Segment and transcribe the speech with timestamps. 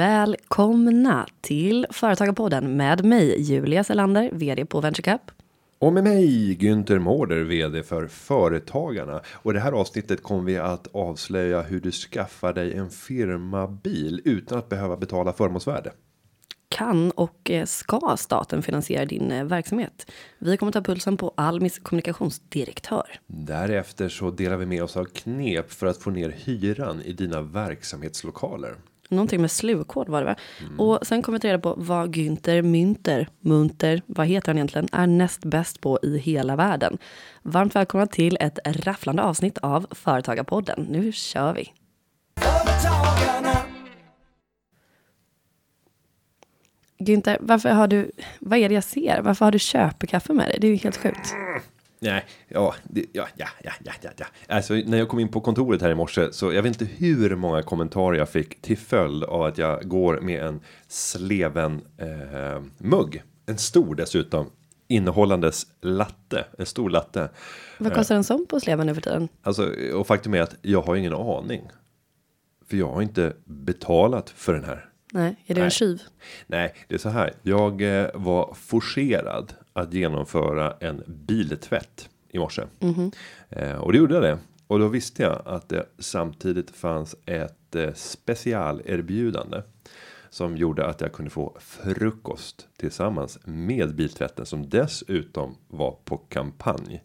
[0.00, 5.30] Välkomna till Företagarpodden med mig Julia Selander, vd på VentureCap.
[5.78, 9.20] Och med mig Günther Mårder, vd för Företagarna.
[9.32, 14.58] Och det här avsnittet kommer vi att avslöja hur du skaffar dig en firmabil utan
[14.58, 15.92] att behöva betala förmånsvärde.
[16.68, 20.10] Kan och eh, ska staten finansiera din eh, verksamhet?
[20.38, 23.20] Vi kommer ta pulsen på Almis kommunikationsdirektör.
[23.26, 27.42] Därefter så delar vi med oss av knep för att få ner hyran i dina
[27.42, 28.76] verksamhetslokaler.
[29.10, 30.36] Någonting med slukkod var det va?
[30.78, 35.06] Och sen vi ta reda på vad Günther Münter, Munter, vad heter han egentligen, är
[35.06, 36.98] näst bäst på i hela världen.
[37.42, 40.86] Varmt välkomna till ett rafflande avsnitt av Företagarpodden.
[40.90, 41.72] Nu kör vi!
[46.98, 49.20] Günther, varför har du, vad är det jag ser?
[49.22, 50.58] Varför har du köpekaffe med dig?
[50.60, 51.34] Det är ju helt sjukt.
[52.02, 54.26] Nej, ja, det, ja, ja, ja, ja, ja, ja.
[54.48, 57.36] Alltså när jag kom in på kontoret här i morse så jag vet inte hur
[57.36, 63.22] många kommentarer jag fick till följd av att jag går med en sleven eh, mugg.
[63.46, 64.50] En stor dessutom
[64.88, 67.28] innehållandes latte, en stor latte.
[67.78, 69.28] Vad kostar en sån på sleven nu för tiden?
[69.42, 71.70] Alltså och faktum är att jag har ingen aning.
[72.68, 74.90] För jag har inte betalat för den här.
[75.12, 75.70] Nej, är det en Nej.
[75.70, 76.02] tjuv?
[76.46, 77.32] Nej, det är så här.
[77.42, 82.62] Jag eh, var forcerad att genomföra en biltvätt i morse.
[83.48, 84.38] Eh, och det gjorde jag det.
[84.66, 89.62] Och då visste jag att det samtidigt fanns ett eh, specialerbjudande.
[90.32, 97.02] Som gjorde att jag kunde få frukost tillsammans med biltvätten som dessutom var på kampanj.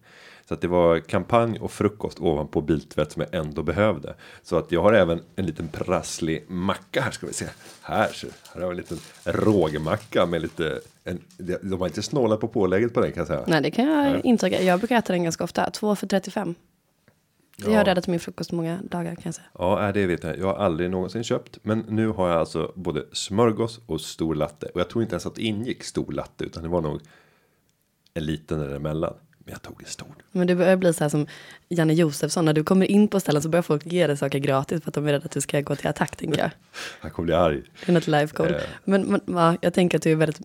[0.48, 4.16] Så att det var kampanj och frukost ovanpå biltvätt som jag ändå behövde.
[4.44, 7.46] Så att jag har även en liten prasslig macka här ska vi se.
[7.82, 8.30] Här ser.
[8.54, 10.80] Här har vi en liten rågmacka med lite.
[11.04, 11.20] En,
[11.62, 13.44] de har inte snålat på pålägget på den kan jag säga.
[13.48, 14.62] Nej, det kan jag intyga.
[14.62, 15.70] Jag brukar äta den ganska ofta.
[15.70, 16.56] Två för 35.
[17.58, 17.78] Det Ja.
[17.78, 19.48] har räddat min frukost många dagar kan jag säga.
[19.60, 20.38] Ja, det vet jag.
[20.40, 21.58] Jag har aldrig någonsin köpt.
[21.64, 24.66] Men nu har jag alltså både smörgås och stor latte.
[24.74, 26.44] Och jag tror inte ens att det ingick stor latte.
[26.44, 27.00] Utan det var nog
[28.14, 29.14] en liten däremellan.
[29.46, 30.16] Men jag tog en stor.
[30.32, 31.28] Men det börjar bli så här som
[31.70, 32.46] Janne Josefsson.
[32.46, 34.94] När du kommer in på ställen så börjar folk ge dig saker gratis för att
[34.94, 36.50] de är rädda att du ska gå till attack, tänker jag.
[37.00, 37.62] Han kommer bli arg.
[37.86, 38.54] Det är något life goal.
[38.54, 38.62] Eh.
[38.84, 40.42] Men, men ja, jag tänker att du är väldigt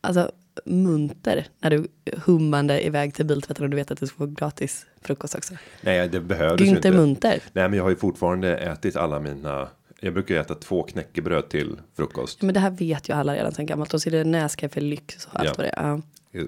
[0.00, 0.30] alltså,
[0.64, 4.86] munter när du hummande iväg till biltvätten och du vet att du ska få gratis
[5.02, 5.54] frukost också.
[5.80, 6.90] Nej, det behövdes Günther inte.
[6.90, 7.42] Munter.
[7.52, 9.68] Nej, men jag har ju fortfarande ätit alla mina.
[10.00, 12.42] Jag brukar äta två knäckebröd till frukost.
[12.42, 13.94] Men det här vet ju alla redan sedan gammalt.
[13.94, 15.54] Och så är det Nescafé Lyx och allt Ja.
[15.56, 15.88] vad det är.
[15.88, 16.00] Ja.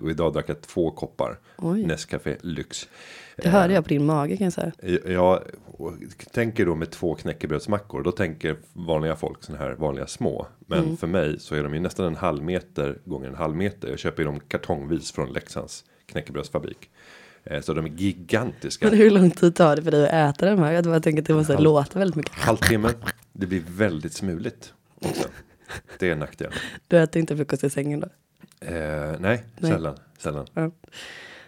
[0.03, 1.39] Och idag drack jag två koppar.
[1.59, 1.87] Oj.
[1.87, 2.89] Nescafé Lyx.
[3.37, 4.73] Det hörde jag på din mage kan jag säga.
[5.07, 5.43] Jag
[6.33, 8.03] tänker då med två knäckebrödsmackor.
[8.03, 10.47] Då tänker vanliga folk såna här vanliga små.
[10.67, 10.97] Men Mm.
[10.97, 13.89] för mig så är de ju nästan en halv meter gånger en halv meter.
[13.89, 16.91] Jag köper ju dem kartongvis från Leksands knäckebrödsfabrik.
[17.45, 18.89] Eh, Så de är gigantiska.
[18.89, 20.73] Men hur lång tid tar det för dig att äta de här?
[20.73, 22.33] Jag bara tänker att det måste Halv- låta väldigt mycket.
[22.35, 22.89] Halvtimme.
[23.33, 24.75] Det blir väldigt smuligt.
[24.95, 25.29] Också.
[25.99, 26.53] Det är en nackdel.
[26.89, 28.09] Du äter inte frukost i sängen då?
[28.67, 29.71] Eh, nej, Nej.
[29.73, 29.97] sällan.
[30.19, 30.47] Sällan.
[30.55, 30.71] Ja.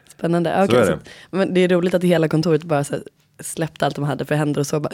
[0.09, 0.55] Spännande.
[0.59, 1.01] Så Okej, är så det.
[1.31, 3.03] men det är roligt att hela kontoret bara så här,
[3.41, 4.89] släppte allt de hade för händer och så bara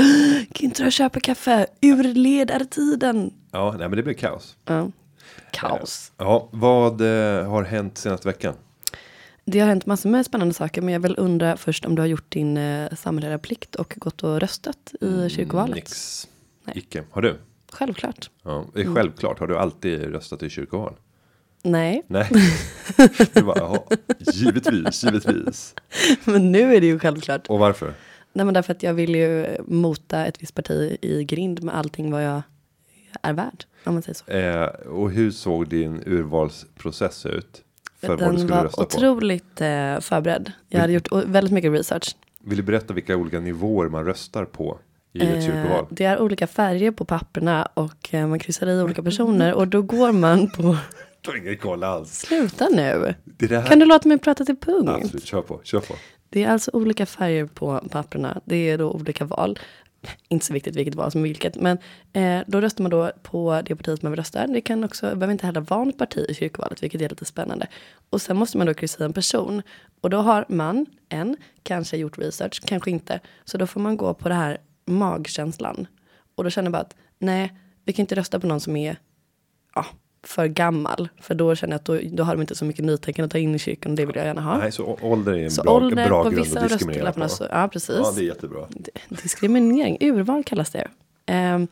[0.55, 3.33] Günther köper kaffe ur ledartiden.
[3.51, 4.57] Ja, nej, men det blir kaos.
[4.65, 4.91] Ja.
[5.53, 6.13] Kaos.
[6.17, 8.55] Ja, vad eh, har hänt senaste veckan?
[9.45, 12.07] Det har hänt massor med spännande saker men jag vill undra först om du har
[12.07, 15.75] gjort din eh, samhällsplikt och gått och röstat i kyrkovalet.
[15.75, 16.29] Nix.
[16.65, 16.79] Nej.
[16.79, 17.05] Icke.
[17.11, 17.37] Har du?
[17.73, 18.31] Självklart.
[18.43, 18.95] Ja, Mm.
[18.95, 19.39] självklart.
[19.39, 20.95] Har du alltid röstat i kyrkoval?
[21.63, 22.29] Nej, Nej.
[23.33, 23.87] det var, ja,
[24.33, 25.75] givetvis, givetvis.
[26.25, 27.47] men nu är det ju självklart.
[27.47, 27.95] Och varför?
[28.33, 32.11] Nej men därför att jag vill ju mota ett visst parti i grind med allting
[32.11, 32.43] vad jag
[33.23, 33.65] är värd.
[33.85, 34.31] Om man säger så.
[34.31, 37.63] Eh, och hur såg din urvalsprocess ut?
[38.01, 38.97] För vad du Den skulle var rösta på?
[38.97, 40.53] otroligt eh, förberedd.
[40.69, 42.17] Jag hade gjort väldigt mycket research.
[42.45, 44.79] Vill du berätta vilka olika nivåer man röstar på
[45.13, 45.87] i ett kyrkoval?
[45.91, 49.83] det är olika färger på papperna och eh, man kryssar i olika personer och då
[49.83, 50.77] går man på...
[51.21, 52.19] Du har ingen koll alls.
[52.19, 53.15] Sluta nu!
[53.25, 53.67] Det är det här.
[53.67, 54.89] Kan du låta mig prata till punkt?
[54.89, 55.95] Absolut, kör på, kör på.
[56.29, 58.41] Det är alltså olika färger på papperna.
[58.45, 59.59] Det är då olika val.
[60.29, 61.57] Inte så viktigt vilket val som är vilket.
[61.57, 61.79] Men
[62.13, 64.47] eh, då röstar man då på det partiet man vill rösta.
[64.47, 67.67] Det kan också, behöver inte heller vara något parti i kyrkovalet, vilket är lite spännande.
[68.11, 69.63] Och sen måste man då kryssa i en person.
[70.01, 73.21] Och då har man, en, kanske gjort research, kanske inte.
[73.45, 75.87] Så då får man gå på det här magkänslan.
[76.35, 77.53] Och då känner jag bara att nej,
[77.85, 78.97] vi kan inte rösta på någon som är
[79.75, 79.87] ja,
[80.23, 81.09] för gammal.
[81.21, 83.39] För då känner jag att då, då har de inte så mycket nytänkande att ta
[83.39, 84.59] in i kyrkan och det vill jag gärna ha.
[84.59, 87.29] Nej, så ålder är en Så bra, ålder bra på grund vissa att diskriminera på.
[87.29, 87.97] så, ja precis.
[87.99, 88.67] Ja, det är jättebra.
[89.09, 90.89] Diskriminering, urval kallas det.
[91.27, 91.69] Ehm,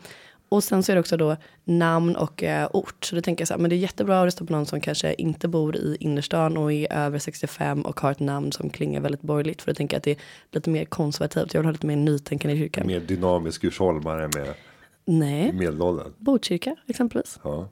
[0.50, 3.04] Och sen så är det också då namn och eh, ort.
[3.04, 4.80] Så då tänker jag så här, men det är jättebra att rösta på någon som
[4.80, 9.00] kanske inte bor i innerstan och är över 65 och har ett namn som klingar
[9.00, 9.62] väldigt borgerligt.
[9.62, 10.16] För då tänker jag att det är
[10.52, 11.54] lite mer konservativt.
[11.54, 12.86] Jag vill ha lite mer nytänkande i kyrkan.
[12.86, 14.54] Mer dynamisk djursholmare med
[15.10, 16.12] Nej, medelåldern.
[16.18, 17.38] Botkyrka exempelvis.
[17.42, 17.68] Ja.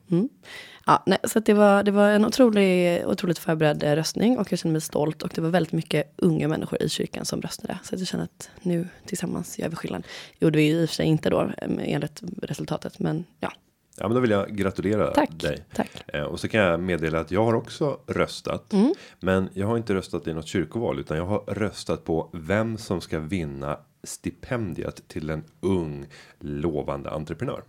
[0.85, 4.59] Ja, nej, så det, var, det var en otrolig, otroligt förberedd eh, röstning och jag
[4.59, 5.23] kände mig stolt.
[5.23, 7.79] Och det var väldigt mycket unga människor i kyrkan som röstade.
[7.83, 10.07] Så att jag kände att nu tillsammans gör vi skillnad.
[10.39, 11.51] Gjorde vi i och för sig inte då
[11.81, 13.51] enligt resultatet, men ja.
[13.99, 15.65] Ja, men då vill jag gratulera Tack, dig.
[15.75, 16.03] tack.
[16.07, 18.73] Eh, och så kan jag meddela att jag har också röstat.
[19.19, 23.01] Men jag har inte röstat i något kyrkoval utan jag har röstat på vem som
[23.01, 26.05] ska vinna stipendiet till en ung
[26.39, 27.63] lovande entreprenör.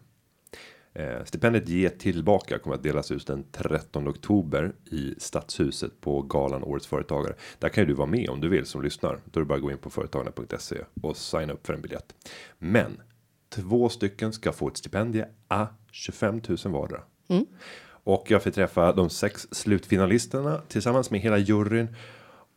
[0.93, 6.65] Eh, stipendiet Ge tillbaka kommer att delas ut den 13 oktober i Stadshuset på galan
[6.65, 7.35] Årets Företagare.
[7.59, 9.19] Där kan ju du vara med om du vill som lyssnar.
[9.25, 12.15] Då är det bara att gå in på företagarna.se och signa upp för en biljett.
[12.59, 13.01] Men
[13.49, 17.03] två stycken ska få ett stipendie a 25 000 vardera.
[18.09, 21.89] Och jag får träffa de sex slutfinalisterna tillsammans med hela juryn.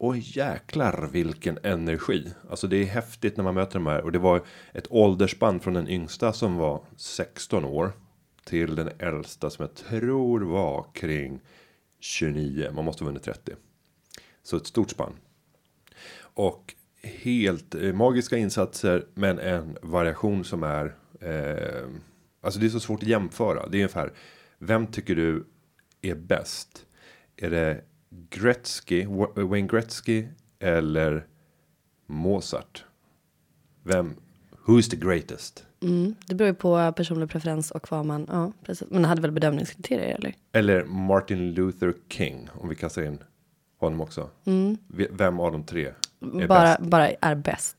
[0.02, 2.34] Och jäklar vilken energi.
[2.50, 4.02] Alltså det är häftigt när man möter de här.
[4.02, 4.42] Och det var
[4.74, 7.92] ett åldersspann från den yngsta som var 16 år.
[8.44, 11.40] Till den äldsta som jag tror var kring
[12.00, 12.72] 29.
[12.74, 13.52] Man måste ha vunnit 30.
[14.44, 15.14] Så ett stort spann.
[16.20, 19.06] Och helt eh, magiska insatser.
[19.14, 20.96] Men en variation som är.
[21.20, 21.88] Eh,
[22.42, 23.68] alltså det är så svårt att jämföra.
[23.68, 24.14] Det är ungefär.
[24.58, 25.46] Vem tycker du
[26.02, 26.86] är bäst?
[27.38, 27.84] Är det
[28.30, 30.28] Gretzky, Wa- Wayne Gretzky
[30.60, 31.26] eller
[32.08, 32.86] Mozart?
[33.84, 34.16] Vem?
[34.68, 35.66] Who is the greatest?
[35.84, 38.88] Mm, det beror ju på personlig preferens och vad man, ja precis.
[38.92, 40.34] Men hade väl bedömningskriterier eller?
[40.52, 43.24] Eller Martin Luther King om vi kastar in
[43.80, 44.30] honom också.
[44.88, 46.48] V- Vem av de tre är Mm.
[46.48, 46.80] Bara, bäst?
[46.90, 47.78] bara är bäst.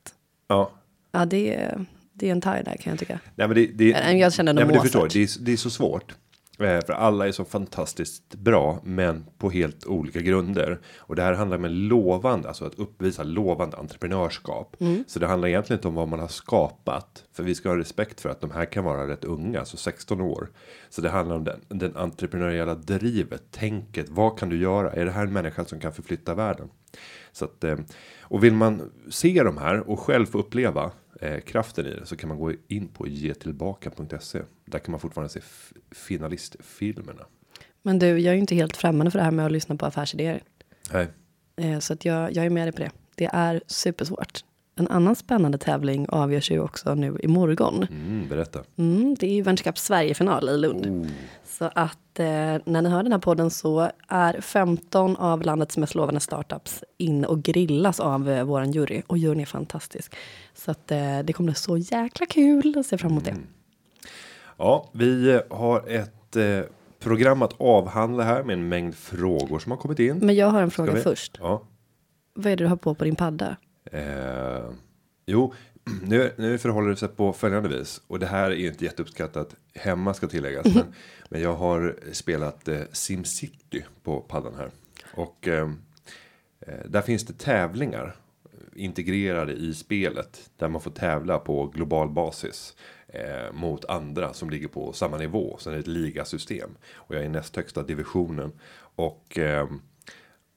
[0.49, 0.73] Ja,
[1.13, 3.21] Ja, det är, det är en tie där kan jag tycka.
[3.35, 3.89] Nej men det, det,
[4.19, 4.83] jag känner nej, men du Mozart.
[4.93, 6.15] förstår, det är, det är så svårt.
[6.59, 10.81] Eh, För alla är så fantastiskt bra, men på helt olika grunder.
[10.99, 14.77] Och det här handlar om en lovande, alltså att uppvisa lovande entreprenörskap.
[14.81, 15.05] Mm.
[15.07, 17.25] Så det handlar egentligen inte om vad man har skapat.
[17.33, 20.21] För vi ska ha respekt för att de här kan vara rätt unga, alltså 16
[20.21, 20.51] år.
[20.91, 24.09] Så det handlar om den, den entreprenöriella drivet, tänket.
[24.09, 24.93] Vad kan du göra?
[24.93, 26.69] Är det här en människa som kan förflytta världen?
[27.33, 27.77] Så att, eh,
[28.21, 30.91] och vill man se de här och själv få uppleva
[31.23, 34.43] eh, kraften i det så kan man gå in på getillbaka.se.
[34.65, 35.41] Där kan man fortfarande se
[35.91, 37.27] finalistfilmerna.
[37.83, 39.87] Men du, jag är ju inte helt främmande för det här med att lyssna på
[39.87, 40.43] affärsidéer.
[40.93, 41.09] Nej.
[41.57, 42.91] Eh, Så att jag, jag är med dig på det.
[43.15, 44.45] Det är supersvårt.
[44.75, 47.87] En annan spännande tävling avgörs ju också nu imorgon.
[47.91, 48.61] Mm, berätta.
[48.77, 51.11] Mm, det är ju Cup Sverige-final i Lund.
[51.45, 52.27] Så att eh,
[52.65, 57.25] när ni hör den här podden så är 15 av landets mest lovande startups in
[57.25, 59.03] och grillas av eh, våran jury.
[59.07, 60.15] Och juryn är fantastisk.
[60.55, 63.37] Så att eh, det kommer bli så jäkla kul att se fram emot det.
[64.57, 66.61] Ja, vi har ett eh,
[66.99, 70.19] program att avhandla här med en mängd frågor som har kommit in.
[70.19, 71.39] Men jag har en fråga först.
[71.41, 71.63] Ja.
[72.35, 73.57] Vad är det du har på på din padda?
[73.85, 74.71] Eh,
[75.27, 75.55] jo,
[76.03, 78.03] nu, nu förhåller det sig på följande vis.
[78.07, 80.75] Och det här är ju inte jätteuppskattat hemma ska tilläggas.
[80.75, 80.95] men,
[81.29, 84.71] men jag har spelat eh, SimCity på paddan här.
[85.15, 85.71] Och eh,
[86.61, 88.17] eh, där finns det tävlingar
[88.75, 90.51] integrerade i spelet.
[90.57, 92.77] Där man får tävla på global basis.
[93.09, 95.57] Eh, mot andra som ligger på samma nivå.
[95.61, 96.71] Sen är det ett ligasystem.
[96.95, 98.53] Och jag är i näst högsta divisionen.
[98.95, 99.81] Och ehm,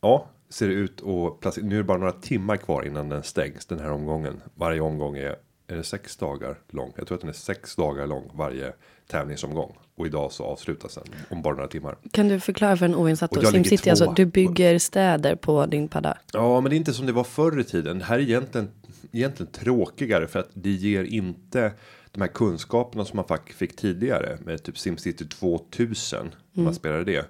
[0.05, 1.65] Ja, ser det ut och placera.
[1.65, 4.41] Nu är det bara några timmar kvar innan den stängs den här omgången.
[4.55, 5.35] Varje omgång är,
[5.67, 6.93] är det sex dagar lång.
[6.95, 8.73] Jag tror att den är sex dagar lång varje
[9.07, 9.77] tävlingsomgång.
[9.95, 11.97] Och idag så avslutas den om bara några timmar.
[12.11, 13.41] Kan du förklara för en oinsatt då?
[13.41, 16.17] SimCity, alltså du bygger städer på din padda.
[16.33, 17.99] Ja, men det är inte som det var förr i tiden.
[17.99, 18.69] Det här är egentligen,
[19.11, 21.71] egentligen tråkigare för att det ger inte
[22.11, 27.25] de här kunskaperna som man fick tidigare med typ SimCity 2000 när man spelade det.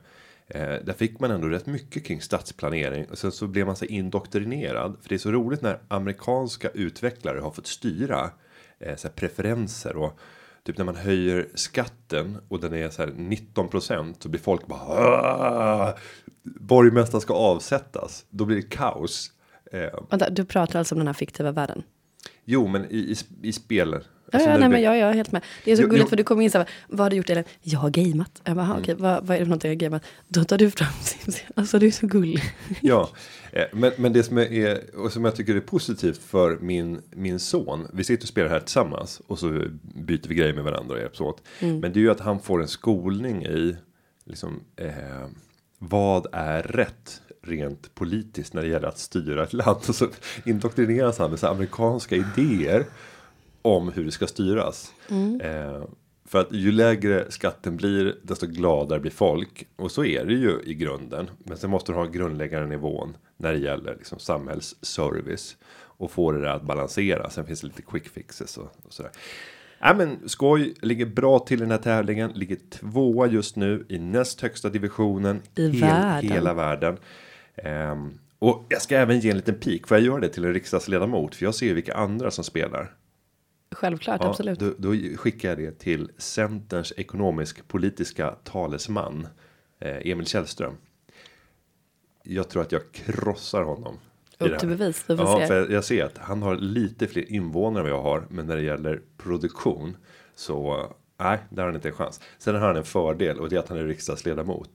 [0.48, 3.86] Eh, där fick man ändå rätt mycket kring stadsplanering och sen så blev man så
[3.86, 8.30] indoktrinerad för det är så roligt när amerikanska utvecklare har fått styra
[8.80, 10.20] eh, så här preferenser och
[10.64, 14.80] typ när man höjer skatten och den är så här 19% så blir folk bara
[14.80, 15.94] "Aah!"
[16.44, 18.26] borgmästaren ska avsättas.
[18.30, 19.32] Då blir det kaos.
[19.72, 21.84] Eh, du pratar alltså om den här fiktiva världen?
[22.46, 23.16] Jo, men i, i,
[23.48, 23.90] i spel.
[23.92, 24.00] Ja,
[24.32, 25.42] Alltså, ja, när nej, men jag, jag är helt med.
[25.66, 26.10] Det är så Jo, gulligt jo.
[26.10, 27.44] för du kommer in så här, vad har du gjort Elin?
[27.62, 28.42] Jag har gameat.
[28.44, 30.04] Jag bara, "Aha, okej, vad, vad är det för någonting jag har gameat?
[30.28, 31.44] Då tar du fram Sims.
[31.56, 32.44] Alltså du är så gullig.
[32.82, 33.10] Ja,
[33.52, 37.40] eh, men, men det som är och som jag tycker är positivt för min min
[37.40, 37.88] son.
[37.94, 39.62] Vi sitter och spelar här tillsammans och så
[39.96, 41.42] byter vi grejer med varandra och hjälps åt.
[41.60, 43.76] Men det är ju att han får en skolning i
[44.26, 44.90] liksom eh,
[45.90, 50.08] vad är rätt rent politiskt när det gäller att styra ett land och så
[50.46, 52.86] indoktrineras han med så amerikanska idéer
[53.62, 54.94] om hur det ska styras.
[55.42, 55.84] Eh,
[56.28, 59.68] För att ju lägre skatten blir, desto gladare blir folk.
[59.76, 61.30] Och så är det ju i grunden.
[61.38, 65.58] Men sen måste du ha grundläggande nivån när det gäller liksom samhällsservice.
[65.98, 67.30] Och få det där att balansera.
[67.30, 69.12] Sen finns det lite quick fixes och, och sådär.
[69.86, 72.32] Ja, men skoj ligger bra till i den här tävlingen.
[72.32, 75.42] Ligger tvåa just nu i näst högsta divisionen.
[75.56, 76.32] I världen.
[76.32, 76.98] Hela världen.
[77.56, 79.88] Ehm, och jag ska även ge en liten pik.
[79.88, 81.36] Får jag göra det till en riksdagsledamot?
[81.36, 82.96] För jag ser vilka andra som spelar.
[83.72, 84.60] Självklart, Ja, absolut.
[84.60, 89.28] Då, då skickar jag det till Centerns ekonomisk politiska talesman
[89.80, 90.74] eh, Emil Källström.
[92.24, 94.00] Jag tror att jag krossar honom.
[94.40, 95.48] Upp till bevis, vi ja, se.
[95.48, 98.56] för jag ser att han har lite fler invånare än vad jag har, men när
[98.56, 99.98] det gäller produktion
[100.36, 100.86] så
[101.20, 102.20] nej, där har han inte en chans.
[102.38, 104.70] Sen har han en fördel och det är att han är riksdagsledamot.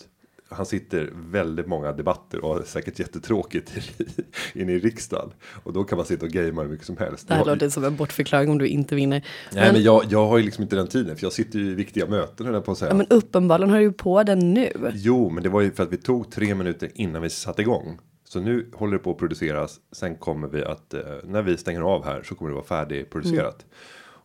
[0.53, 3.73] Han sitter väldigt många debatter och har säkert jättetråkigt
[4.55, 5.31] inne i riksdagen
[5.63, 7.29] och då kan man sitta och gamea hur mycket som helst.
[7.29, 9.27] Det här låter som en bortförklaring om du inte vinner.
[9.53, 11.75] Nej, men jag, jag har ju liksom inte den tiden för jag sitter ju i
[11.75, 12.91] viktiga möten jag på att säga.
[12.91, 14.93] Ja, men uppenbarligen har du ju på den nu.
[14.95, 17.99] Jo, men det var ju för att vi tog tre minuter innan vi satte igång.
[18.33, 19.81] Så nu håller det på att produceras.
[19.93, 23.67] Sen kommer vi att eh, när vi stänger av här så kommer det vara färdigproducerat.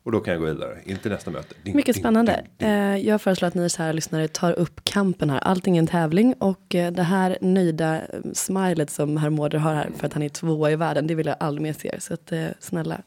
[0.03, 1.55] Och då kan jag gå vidare in till nästa möte.
[1.63, 2.45] Ding, Mycket ding, spännande.
[2.57, 2.67] ding.
[2.69, 5.39] Eh, Jag föreslår att ni så här lyssnare tar upp kampen här.
[5.39, 9.73] Allting är en tävling och eh, det här nöjda eh, smilet som herr Mårder har
[9.73, 11.99] här för att han är tvåa i världen, det vill jag aldrig mer se.
[12.01, 13.01] Så att eh, snälla,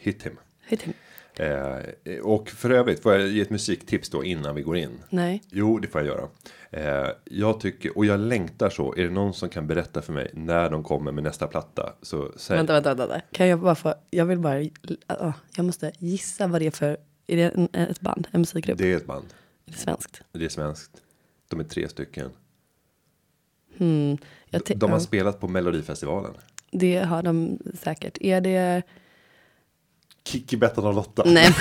[0.00, 0.36] Hit him.
[0.68, 0.92] hej till.
[1.44, 4.98] Eh, och för övrigt får jag ge ett musiktips då innan vi går in.
[5.10, 6.28] Nej, Jo, det får jag göra.
[6.70, 8.94] Eh, jag tycker och jag längtar så.
[8.96, 12.32] Är det någon som kan berätta för mig när de kommer med nästa platta så
[12.36, 12.56] säg.
[12.56, 13.20] vänta, vänta, vänta.
[13.32, 14.64] Kan jag bara få, jag vill bara,
[15.06, 18.78] ah, jag måste gissa vad det är för, är det en, ett band, en musikgrupp?
[18.78, 19.26] Det är ett band.
[19.66, 20.22] Är det svenskt?
[20.32, 20.90] Det är svenskt.
[21.48, 22.30] De är tre stycken.
[23.78, 24.18] Hmm,
[24.64, 26.32] te- De har spelat på Melodifestivalen.
[26.70, 28.18] det har de säkert.
[28.20, 28.82] Är det,
[30.30, 31.22] Kikki, Bettan och Lotta.
[31.26, 31.54] nej.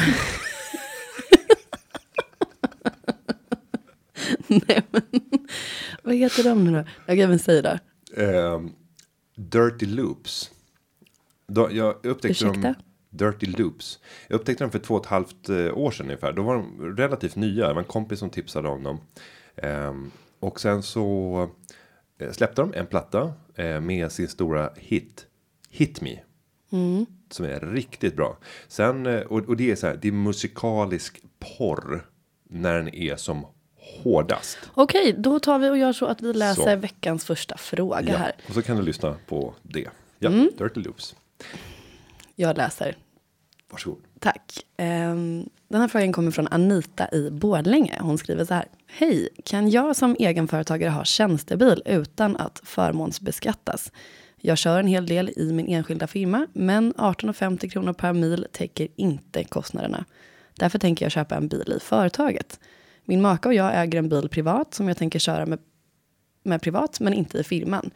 [4.48, 5.02] nej men,
[6.04, 6.84] vad heter de nu då?
[7.04, 7.78] Okej men säg då.
[8.22, 8.72] Ehm,
[9.36, 10.52] Dirty Loops.
[11.48, 12.74] Då, jag upptäckte dem.
[13.10, 14.00] Dirty Loops.
[14.28, 16.34] Jag upptäckte dem för två och ett halvt eh, år sedan ungefär.
[16.34, 17.68] Då var de relativt nya.
[17.68, 19.00] Det var en kompis som tipsade om dem.
[19.56, 21.50] Ehm, och sen så
[22.20, 25.26] eh, släppte de en platta eh, med sin stora hit.
[25.70, 26.20] Hit Me.
[27.32, 28.38] Som är riktigt bra.
[28.68, 31.22] Sen, eh, och, och det är så här, det är musikalisk
[31.58, 32.06] porr.
[32.52, 33.46] När den är som
[34.04, 34.58] hårdast.
[34.74, 36.82] Okej, då tar vi och gör så att vi läser Så.
[36.82, 38.32] veckans första fråga här.
[38.48, 39.88] Och så kan du lyssna på det.
[40.20, 40.50] Ja, Mm.
[40.58, 41.16] Dirty Loops.
[42.36, 42.98] Jag läser.
[43.72, 44.02] Varsågod.
[44.20, 44.66] Tack.
[44.78, 47.98] Ehm, Den här frågan kommer från Anita i Borlänge.
[48.02, 48.66] Hon skriver så här.
[48.88, 53.92] Hej, kan jag som egenföretagare ha tjänstebil utan att förmånsbeskattas?
[54.42, 58.88] Jag kör en hel del i min enskilda firma, men 18,50 kronor per mil täcker
[58.96, 60.06] inte kostnaderna.
[60.54, 62.60] Därför tänker jag köpa en bil i företaget.
[63.06, 65.60] Min maka och jag äger en bil privat som jag tänker köra med,
[66.44, 67.92] med privat, men inte i firman.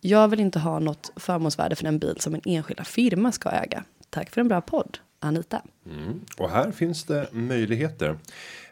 [0.00, 3.84] Jag vill inte ha något förmånsvärde för den bil som en enskilda firma ska äga.
[4.10, 5.62] Tack för en bra podd, Anita.
[5.86, 6.20] Mm.
[6.38, 8.18] Och här finns det möjligheter.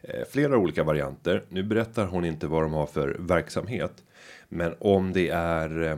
[0.03, 1.45] Eh, flera olika varianter.
[1.49, 4.03] Nu berättar hon inte vad de har för verksamhet.
[4.49, 5.97] Men om det är eh,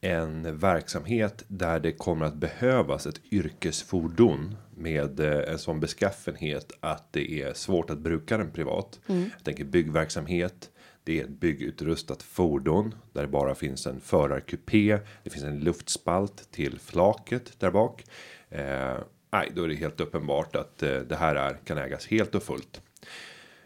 [0.00, 7.12] en verksamhet där det kommer att behövas ett yrkesfordon med eh, en sån beskaffenhet att
[7.12, 9.00] det är svårt att bruka den privat.
[9.06, 10.70] Jag tänker byggverksamhet.
[11.04, 14.98] Det är ett byggutrustat fordon där det bara finns en förarkupé.
[15.22, 18.04] Det finns en luftspalt till flaket där bak.
[18.48, 18.98] Eh,
[19.32, 22.42] nej, då är det helt uppenbart att eh, det här är, kan ägas helt och
[22.42, 22.80] fullt.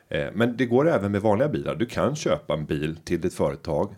[0.09, 1.75] Eh, men det går även med vanliga bilar.
[1.75, 3.95] Du kan köpa en bil till ditt företag.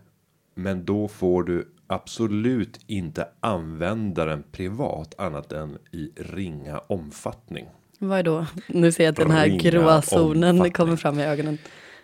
[0.55, 7.66] Men då får du absolut inte använda den privat annat än i ringa omfattning.
[7.99, 8.47] Vad är då?
[8.69, 10.73] Nu ser jag att den här Ringa gråa zonen omfattning.
[10.73, 11.59] kommer fram i ögonen.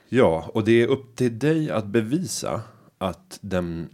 [0.09, 2.62] Ja, och det är upp till dig att bevisa
[2.99, 3.89] att den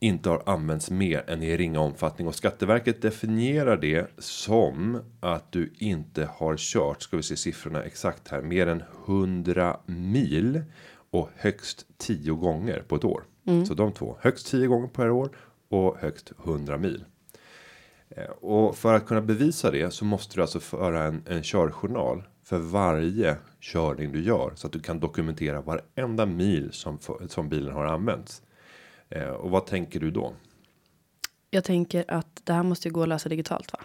[0.00, 5.72] inte har använts mer än i ringa omfattning och Skatteverket definierar det som att du
[5.78, 10.62] inte har kört, ska vi se siffrorna exakt här, mer än 100 mil
[11.10, 13.22] och högst 10 gånger på ett år.
[13.66, 15.30] Så de två, högst 10 gånger per år
[15.68, 17.04] och högst 100 mil.
[18.08, 22.22] Eh, Och för att kunna bevisa det så måste du alltså föra en, en körjournal
[22.44, 27.72] för varje körning du gör så att du kan dokumentera varenda mil som, som bilen
[27.72, 28.42] har använts.
[29.08, 30.32] Eh, och vad tänker du då?
[31.50, 33.78] Jag tänker att det här måste ju gå att lösa digitalt va?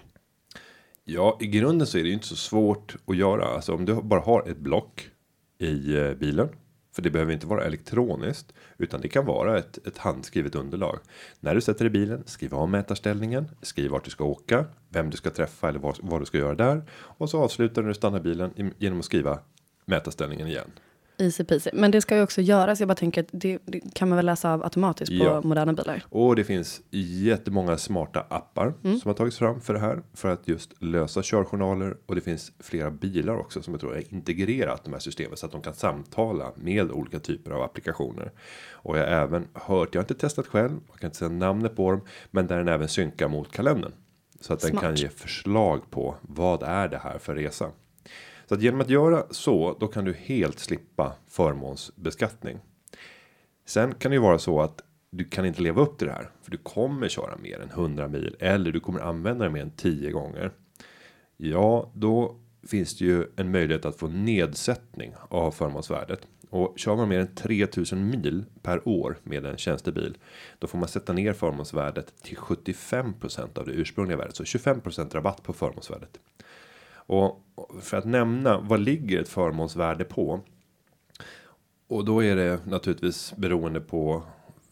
[1.04, 3.46] Ja, i grunden så är det ju inte så svårt att göra.
[3.46, 5.10] Alltså om du bara har ett block
[5.58, 6.50] i eh, bilen.
[6.96, 8.54] För det behöver inte vara elektroniskt.
[8.78, 11.00] Utan det kan vara ett, ett handskrivet underlag.
[11.40, 13.50] När du sätter i bilen, skriv av mätarställningen.
[13.62, 14.66] Skriv vart du ska åka.
[14.90, 16.84] Vem du ska träffa eller vad, vad du ska göra där.
[16.92, 19.40] Och så avslutar du när du stannar bilen genom att skriva
[19.86, 20.72] mätarställningen igen.
[21.18, 21.70] Easy peasy.
[21.74, 22.80] Men det ska ju också göras.
[22.80, 25.42] Jag bara tänker att det, det kan man väl läsa av automatiskt på Ja.
[25.42, 26.04] moderna bilar.
[26.10, 29.00] Och det finns jättemånga smarta appar Mm.
[29.00, 32.52] som har tagits fram för det här för att just lösa körjournaler och det finns
[32.60, 35.74] flera bilar också som jag tror är integrerat de här systemen så att de kan
[35.74, 38.32] samtala med olika typer av applikationer.
[38.72, 41.76] Och jag har även hört, jag har inte testat själv, jag kan inte säga namnet
[41.76, 43.92] på dem, men där den även synkar mot kalendern
[44.42, 44.84] så att den Smart.
[44.84, 47.72] kan ge förslag på vad är det här för resa.
[48.46, 52.60] Så att genom att göra så, då kan du helt slippa förmånsbeskattning.
[53.66, 56.30] Sen kan det ju vara så att du kan inte leva upp till det här
[56.42, 59.72] för du kommer köra mer än 100 mil eller du kommer använda det mer än
[59.72, 60.52] 10 gånger.
[61.38, 62.36] Ja, då
[62.68, 67.36] finns det ju en möjlighet att få nedsättning av förmånsvärdet och kör man mer än
[67.36, 70.18] 3000 mil per år med en tjänstebil.
[70.60, 75.44] Då får man sätta ner förmånsvärdet till 75% av det ursprungliga värdet, så 25% rabatt
[75.44, 76.20] på förmånsvärdet.
[77.06, 77.42] Och
[77.82, 80.42] för att nämna vad ligger ett förmånsvärde på?
[81.88, 84.24] Och då är det naturligtvis beroende på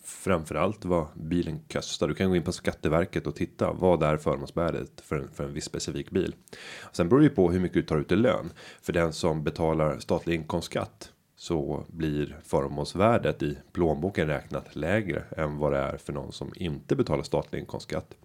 [0.04, 2.08] framförallt vad bilen kostar.
[2.08, 5.54] Du kan gå in på Skatteverket och titta vad är förmånsvärdet för en, för en
[5.54, 6.36] viss specifik bil.
[6.92, 8.52] Sen beror det ju på hur mycket du tar ut i lön.
[8.82, 15.72] För den som betalar statlig inkomstskatt så blir förmånsvärdet i plånboken räknat lägre än vad
[15.72, 18.16] det är för någon som inte betalar statlig inkomstskatt.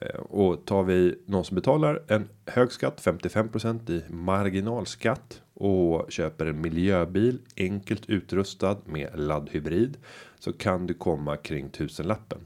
[0.00, 6.46] Eh, och tar vi någon som betalar en hög skatt 55% i marginalskatt och köper
[6.46, 9.96] en miljöbil enkelt utrustad med laddhybrid
[10.38, 12.38] så kan du komma kring tusenlappen.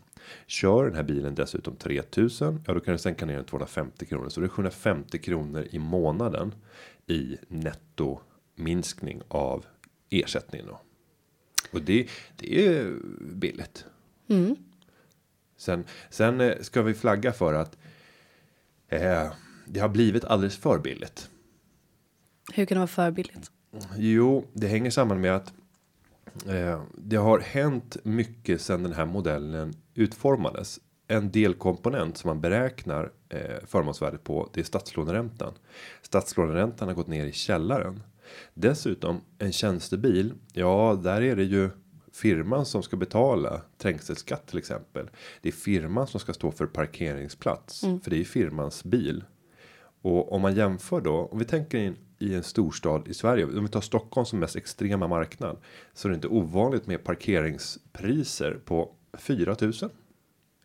[0.47, 4.29] Kör den här bilen dessutom 3000 ja då kan du sänka ner den 250 kronor
[4.29, 6.55] så det är 750 kronor i månaden
[7.07, 8.21] i netto
[8.55, 9.65] minskning av
[10.11, 10.81] ersättningen då.
[11.73, 13.85] Och det, det är billigt.
[14.29, 14.57] Mm.
[15.59, 17.79] Sen, sen eh, ska vi flagga för att
[18.89, 19.33] eh,
[19.67, 21.31] det har blivit alldeles för billigt.
[22.55, 23.51] Hur kan det vara för billigt?
[23.97, 25.53] Jo, det hänger samman med att
[26.47, 30.81] eh, det har hänt mycket sedan den här modellen utformades.
[31.09, 35.53] En delkomponent som man beräknar eh, förmånsvärdet på det är statslåneräntan.
[36.03, 38.03] Statslåneräntan har gått ner i källaren.
[38.55, 40.35] Dessutom en tjänstebil.
[40.53, 41.71] Ja, där är det ju
[42.21, 45.11] firman som ska betala trängselskatt till exempel.
[45.41, 49.25] Det är firman som ska stå för parkeringsplats för det är firmans bil.
[50.03, 53.63] Och om man jämför då, om vi tänker in i en storstad i Sverige, om
[53.63, 55.57] vi tar Stockholm som mest extrema marknad.
[55.93, 59.91] Så är det inte ovanligt med parkeringspriser på 4000.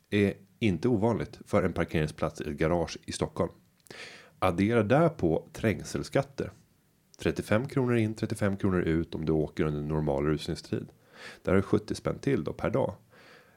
[0.09, 3.51] Är inte ovanligt för en parkeringsplats i ett garage i Stockholm.
[4.39, 6.51] Addera där på trängselskatter.
[7.19, 10.87] 35 kronor in, 35 kronor ut om du åker under normal rusningstid.
[11.41, 12.95] Där är du 70 spänn till då per dag.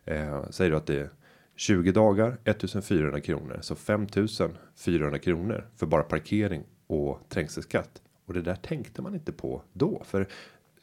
[0.05, 1.11] Eh, säger du att det är
[1.57, 8.02] 20 dagar 1400 kronor så 5400 kronor för bara parkering och trängselskatt.
[8.26, 10.29] Och det där tänkte man inte på då för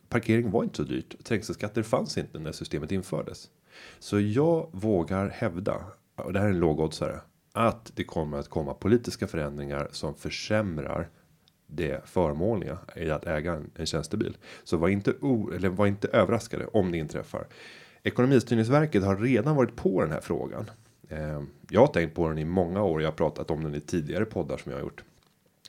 [0.10, 1.24] parkering var inte så dyrt.
[1.24, 3.50] Trängselskatter fanns inte när systemet infördes.
[4.00, 8.74] Så jag vågar hävda och det här är en lågoddsare att det kommer att komma
[8.74, 11.10] politiska förändringar som försämrar
[11.68, 14.38] det förmånliga i att äga en, en tjänstebil.
[14.64, 17.48] Så var inte o, eller var inte överraskade om det inträffar.
[18.04, 20.72] Ekonomistyrningsverket har redan varit på den här frågan.
[21.10, 23.02] Eh, jag har tänkt på den i många år.
[23.02, 25.04] Jag har pratat om den i tidigare poddar som jag har gjort.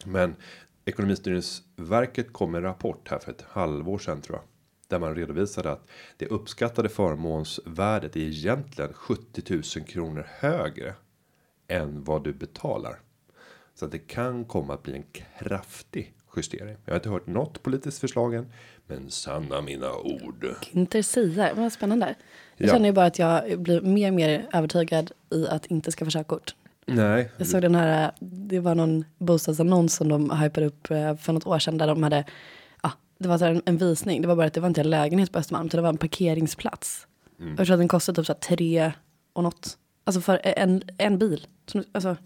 [0.05, 0.37] Men
[0.85, 4.45] Ekonomistyrningsverket kom med en rapport här för ett halvår sedan tror jag.
[4.89, 10.95] Där man redovisade att det uppskattade förmånsvärdet är egentligen 70 000 kronor högre
[11.69, 13.01] än vad du betalar.
[13.75, 15.05] Så att det kan komma att bli en
[15.39, 16.77] kraftig justering.
[16.85, 18.53] Jag har inte hört något politiskt förslag än.
[18.87, 20.47] Men sanna mina ord.
[20.73, 22.15] Intersia, vad spännande.
[22.57, 22.73] Jag Ja.
[22.73, 26.55] känner ju bara att jag blir mer och mer övertygad i att inte skaffa körkort.
[26.87, 31.33] Nej, Jag såg den här, det var någon bostadsannons som de hypade upp eh, för
[31.33, 32.25] något år sedan där de hade,
[32.83, 34.23] ja, det var så en, en visning.
[34.23, 35.97] Det var bara att det var inte en lägenhet på Östermalm, utan det var en
[35.99, 37.07] parkeringsplats.
[37.41, 37.55] Mm.
[37.59, 38.93] Jag tror att den kostade typ så här tre
[39.33, 39.79] och något.
[40.05, 41.47] Alltså för en, en bil.
[41.93, 42.17] Alltså,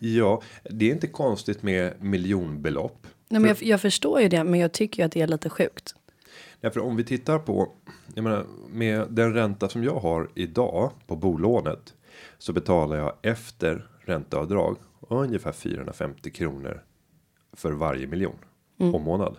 [0.00, 3.06] ja, det är inte konstigt med miljonbelopp.
[3.28, 5.50] nej, men jag, jag förstår ju det, men jag tycker ju att det är lite
[5.50, 5.94] sjukt.
[6.60, 7.72] Därför om vi tittar på,
[8.14, 11.94] jag menar, med den ränta som jag har idag på bolånet.
[12.38, 14.76] Så betalar jag efter ränteavdrag
[15.08, 16.84] ungefär 450 kronor
[17.52, 18.38] för varje miljon
[18.78, 19.36] om månad.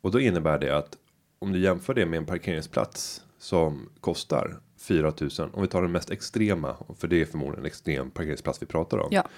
[0.00, 0.96] Och då innebär det att
[1.38, 6.10] om du jämför det med en parkeringsplats som kostar 4000 om vi tar den mest
[6.10, 9.08] extrema för det är förmodligen en extrem parkeringsplats vi pratar om.
[9.10, 9.28] Ja.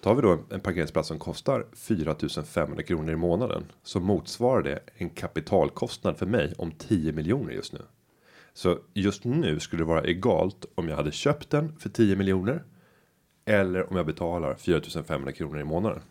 [0.00, 4.80] Tar vi då en, en parkeringsplats som kostar 4500 kronor i månaden så motsvarar det
[4.94, 7.80] en kapitalkostnad för mig om 10 miljoner just nu.
[8.52, 12.64] Så just nu skulle det vara egalt om jag hade köpt den för 10 miljoner
[13.44, 16.02] eller om jag betalar 4500 kronor i månaden.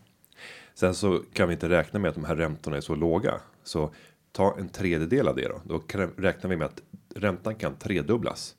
[0.74, 3.94] Sen så kan vi inte räkna med att de här räntorna är så låga Så
[4.32, 5.60] ta en tredjedel av det då.
[5.64, 5.82] Då
[6.16, 6.82] räknar vi med att
[7.14, 8.56] räntan kan tredubblas.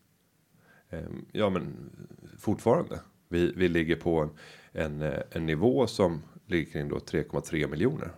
[0.91, 1.73] Ehm, Ja, men
[2.39, 2.99] fortfarande.
[3.27, 4.29] Vi, vi ligger på en,
[4.71, 8.11] en, eh, en nivå som ligger kring då 3,3 miljoner.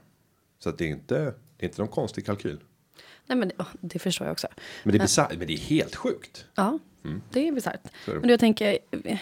[0.59, 1.15] Så att det är inte,
[1.57, 2.59] det är inte någon konstig kalkyl.
[3.25, 4.47] Nej men det, det förstår jag också.
[4.83, 6.45] Men det är bisarrt, men det är helt sjukt.
[6.55, 6.79] Ja,
[7.31, 7.81] det är bisarrt.
[7.83, 7.93] Mm.
[8.05, 8.19] Så är det.
[8.19, 9.19] Men du, jag tänker eh,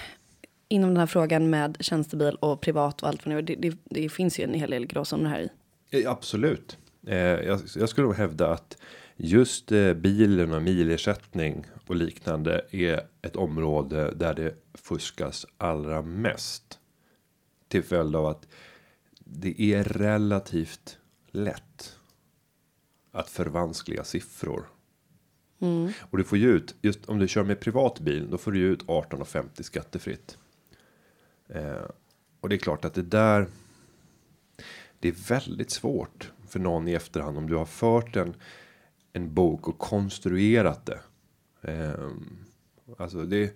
[0.68, 4.40] inom den här frågan med tjänstebil och privat och allt vad det, det, det finns
[4.40, 5.50] ju en hel del gråzoner här
[5.92, 6.06] i.
[6.06, 6.78] Absolut.
[7.08, 8.78] Eh, jag, jag skulle nog hävda att
[9.24, 16.80] just eh, bilen och milersättning och liknande är ett område där det fuskas allra mest.
[17.68, 18.48] Till följd av att
[19.20, 20.98] det är relativt
[21.32, 21.98] lätt
[23.12, 24.66] att förvanskliga siffror.
[26.00, 28.60] Och du får ju ut just om du kör med privat bil, då får du
[28.60, 30.38] ju ut 18,50 skattefritt.
[31.50, 31.86] Eh,
[32.40, 33.48] och det är klart att det där.
[35.00, 38.36] Det är väldigt svårt för någon i efterhand om du har fört en
[39.14, 41.00] en bok och konstruerat det.
[41.72, 42.38] Ehm,
[42.98, 43.56] alltså det.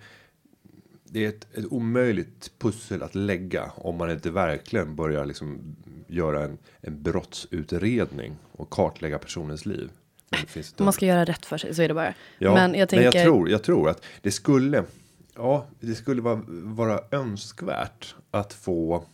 [1.07, 5.75] Det är ett, ett omöjligt pussel att lägga om man inte verkligen börjar liksom
[6.07, 9.89] göra en, en brottsutredning och kartlägga personens liv.
[10.77, 12.13] Om man ska göra rätt för sig så är det bara.
[12.37, 13.05] Ja, men jag tänker.
[13.05, 14.83] men jag tror, jag tror att det skulle.
[15.35, 19.05] Ja, det skulle vara, vara önskvärt att få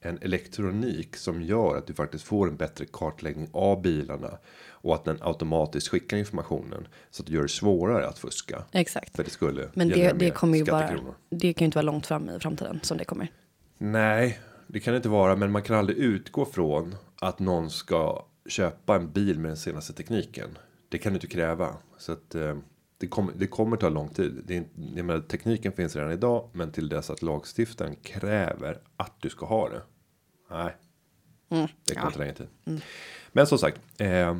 [0.00, 4.38] en elektronik som gör att du faktiskt får en bättre kartläggning av bilarna
[4.70, 8.64] och att den automatiskt skickar informationen så att det gör det svårare att fuska.
[8.72, 9.16] Exakt.
[9.16, 9.68] För det skulle.
[9.74, 11.00] Men det, det mer kommer ju bara.
[11.30, 13.32] Det kan ju inte vara långt fram i framtiden som det kommer.
[13.78, 18.24] Nej, det kan det inte vara, men man kan aldrig utgå från att någon ska
[18.46, 20.58] köpa en bil med den senaste tekniken.
[20.88, 22.56] Det kan du inte kräva så att eh,
[23.00, 23.32] det kommer.
[23.36, 24.42] Det kommer ta lång tid.
[24.46, 29.14] Det är, jag menar, tekniken finns redan idag, men till dess att lagstiftaren kräver att
[29.20, 29.82] du ska ha det.
[30.50, 30.76] Nej,
[31.48, 32.10] det kommer ja.
[32.10, 32.48] ta längre tid.
[33.32, 34.36] Men som sagt, eh,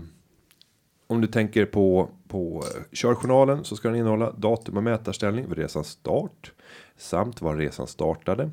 [1.07, 5.59] om du tänker på på eh, körjournalen så ska den innehålla datum och mätarställning vid
[5.59, 6.53] resans start
[6.97, 8.51] samt var resan startade.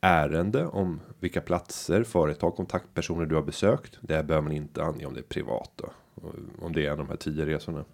[0.00, 3.98] Ärende om vilka platser, företag, kontaktpersoner du har besökt.
[4.00, 5.90] Det behöver man inte ange om det är privat då.
[6.60, 7.84] Om det är en av de här tio resorna.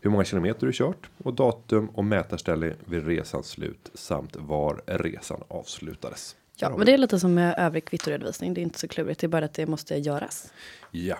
[0.00, 5.42] Hur många kilometer du kört och datum och mätarställe vid resans slut samt var resan
[5.48, 6.36] avslutades.
[6.56, 8.54] Ja, men det är lite som med övrig kvittoredovisning.
[8.54, 9.20] Det är inte så klurigt.
[9.20, 10.52] Det är bara att det måste göras.
[10.90, 11.18] Ja.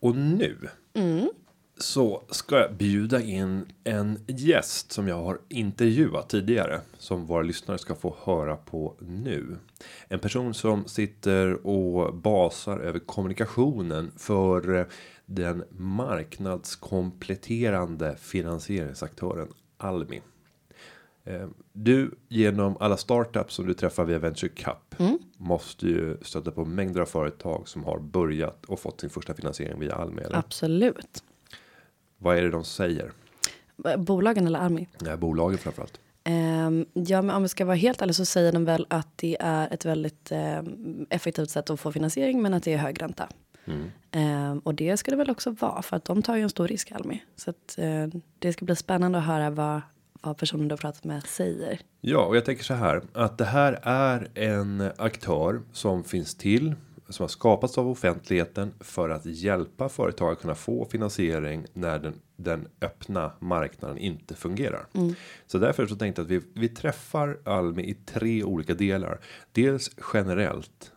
[0.00, 0.68] Och nu.
[1.80, 6.80] Så ska jag bjuda in en gäst som jag har intervjuat tidigare.
[6.98, 9.56] Som våra lyssnare ska få höra på nu.
[10.08, 14.84] En person som sitter och basar över kommunikationen för eh,
[15.26, 20.20] den marknadskompletterande finansieringsaktören Almi.
[21.24, 24.94] Eh, Du genom alla startups som du träffar via Venture Cup
[25.36, 29.80] måste ju stöta på mängder av företag som har börjat och fått sin första finansiering
[29.80, 30.22] via Almi.
[30.22, 30.36] Eller?
[30.36, 31.22] Absolut.
[32.18, 33.12] Vad är det de säger?
[33.98, 34.86] Bolagen eller?
[34.98, 36.00] Det här bolagen framförallt.
[36.24, 39.36] Ehm, ja, men om vi ska vara helt ärlig så säger de väl att det
[39.40, 43.28] är ett väldigt ehm, effektivt sätt att få finansiering, men att det är hög ränta.
[44.10, 46.68] Ehm, och det ska det väl också vara, för att de tar ju en stor
[46.68, 47.22] risk, Almi.
[47.36, 48.06] Så att, eh,
[48.38, 49.80] det ska bli spännande att höra vad,
[50.22, 51.80] vad personen du har pratat med säger.
[52.00, 56.74] Ja, och jag tänker så här att det här är en aktör som finns till
[57.08, 62.14] som har skapats av offentligheten för att hjälpa företag att kunna få finansiering när den,
[62.36, 64.86] den öppna marknaden inte fungerar.
[65.46, 69.20] Så därför så tänkte jag att vi, vi träffar Almi i tre olika delar.
[69.52, 70.92] Dels generellt.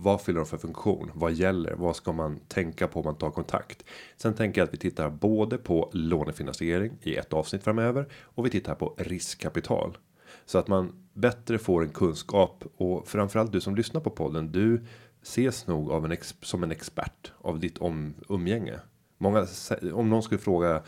[0.00, 1.10] Vad fyller de för funktion?
[1.14, 1.74] Vad gäller?
[1.74, 3.84] Vad ska man tänka på om man tar kontakt?
[4.16, 8.50] Sen tänker jag att vi tittar både på lånefinansiering i ett avsnitt framöver och vi
[8.50, 9.98] tittar på riskkapital.
[10.46, 14.52] Så att man bättre får en kunskap och framförallt du som lyssnar på podden.
[14.52, 14.84] Du
[15.22, 18.80] ses nog av en som en expert av ditt om, umgänge.
[19.18, 19.46] Många
[19.92, 20.82] om någon skulle fråga.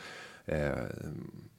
[0.45, 0.73] Eh,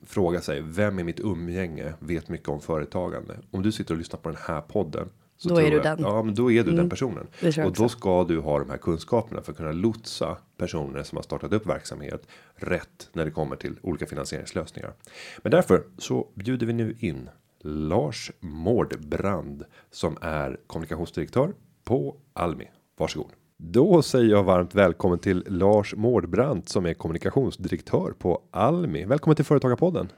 [0.05, 3.37] fråga sig vem i mitt umgänge vet mycket om företagande.
[3.51, 5.09] Om du sitter och lyssnar på den här podden.
[5.37, 5.99] Så Då är du jag, den.
[5.99, 7.27] Ja, men då är du den personen.
[7.65, 11.23] Och då ska du ha de här kunskaperna för att kunna lotsa personer som har
[11.23, 14.93] startat upp verksamhet rätt när det kommer till olika finansieringslösningar.
[15.41, 17.29] Men därför så bjuder vi nu in
[17.61, 21.53] Lars Mårdbrand som är kommunikationsdirektör
[21.85, 22.65] på Almi.
[22.97, 23.31] Varsågod.
[23.57, 29.05] Då säger jag varmt välkommen till Lars Mårdbrand som är kommunikationsdirektör på Almi.
[29.05, 30.11] Välkommen till Företagarpodden.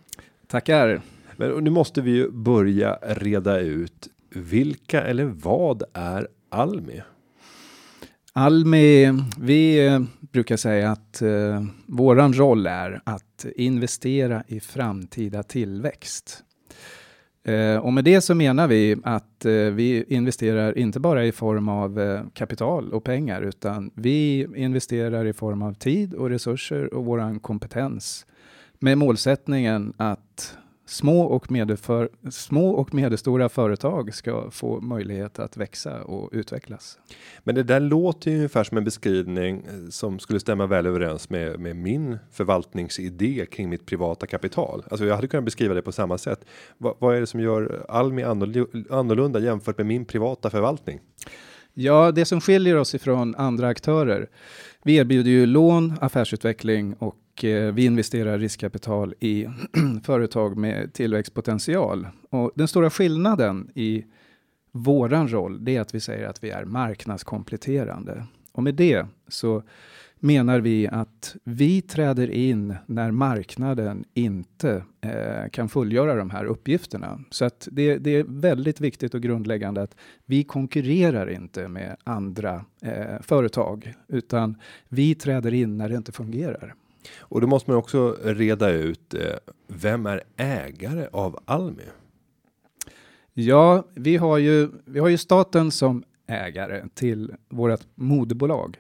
[0.48, 1.02] Tackar.
[1.36, 7.02] Men nu måste vi ju börja reda ut vilka eller vad är Almi?
[8.34, 16.44] Almi, vi eh, brukar säga att eh, våran roll är att investera i framtida tillväxt.
[17.48, 21.70] Eh, och med det så menar vi att eh, vi investerar inte bara i form
[21.70, 27.06] av eh, kapital och pengar, utan vi investerar i form av tid och resurser och
[27.06, 28.26] våran kompetens
[28.80, 30.58] med målsättningen att
[30.90, 37.00] små och, medelför, små och medelstora företag ska få möjlighet att växa och utvecklas.
[37.44, 41.30] Men det där låter ju ungefär som en beskrivning eh, som skulle stämma väl överens
[41.30, 44.84] med, med min förvaltningsidé kring mitt privata kapital.
[44.90, 46.46] Alltså jag hade kunnat beskriva det på samma sätt.
[46.78, 51.00] Va, vad är det som gör Almi annorlunda jämfört med min privata förvaltning?
[51.74, 54.30] Ja, det som skiljer oss ifrån andra aktörer.
[54.84, 59.48] Vi erbjuder ju lån, affärsutveckling och Eh, vi investerar riskkapital i
[60.04, 62.08] företag med tillväxtpotential.
[62.30, 64.06] Och den stora skillnaden i
[64.72, 68.26] våran roll, det är att vi säger att vi är marknadskompletterande.
[68.52, 69.64] Och med det så
[70.20, 77.20] menar vi att vi träder in när marknaden inte eh, kan fullgöra de här uppgifterna.
[77.30, 79.96] Så att det, det, är väldigt viktigt och grundläggande att
[80.26, 84.56] vi konkurrerar inte med andra eh, företag, utan
[84.90, 86.76] vi träder in när det inte fungerar.
[87.20, 89.22] Och då måste man också reda ut eh,
[89.68, 91.84] vem är ägare av Almi?
[93.34, 94.70] Ja, vi har ju.
[94.86, 98.80] Vi har ju staten som ägare till vårt moderbolag.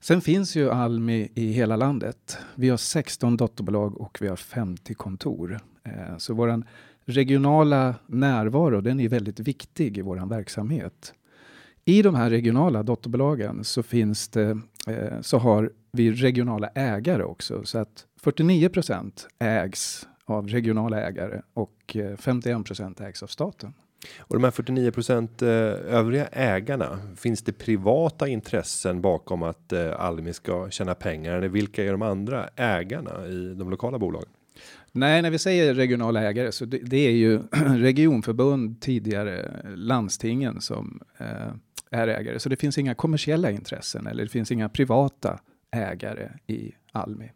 [0.00, 2.38] Sen finns ju Almi i hela landet.
[2.54, 5.60] Vi har 16 dotterbolag och vi har 50 kontor.
[5.84, 6.64] Eh, så våran
[7.04, 11.14] regionala närvaro, den är väldigt viktig i våran verksamhet.
[11.84, 17.64] I de här regionala dotterbolagen så finns det, eh, så har vi regionala ägare också.
[17.64, 23.74] Så att 49 procent ägs av regionala ägare och 51 eh, procent ägs av staten.
[24.18, 30.00] Och de här 49 procent eh, övriga ägarna, finns det privata intressen bakom att eh,
[30.00, 31.36] Almi ska tjäna pengar?
[31.36, 34.28] Eller vilka är de andra ägarna i de lokala bolagen?
[34.92, 37.40] Nej, när vi säger regionala ägare så det, det är ju
[37.76, 41.26] regionförbund, tidigare landstingen som eh,
[41.90, 42.38] är ägare.
[42.38, 45.40] Så det finns inga kommersiella intressen eller det finns inga privata
[45.72, 47.30] ägare i Almi.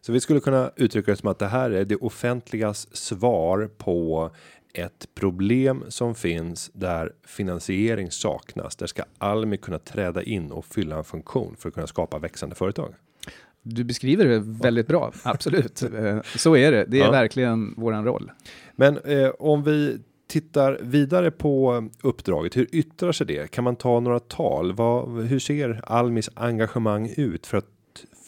[0.00, 4.30] Så vi skulle kunna uttrycka det som att det här är det offentligas svar på
[4.74, 8.76] ett problem som finns där finansiering saknas.
[8.76, 12.54] Där ska Almi kunna träda in och fylla en funktion för att kunna skapa växande
[12.54, 12.94] företag.
[13.62, 15.82] Du beskriver det väldigt bra, absolut.
[15.94, 17.10] Eh, så är det, det är ja.
[17.10, 18.30] verkligen våran roll.
[18.76, 19.98] Men eh, om vi
[20.28, 23.50] tittar vidare på uppdraget, hur yttrar sig det?
[23.50, 24.72] Kan man ta några tal?
[24.72, 27.66] Vad, hur ser Almis engagemang ut för att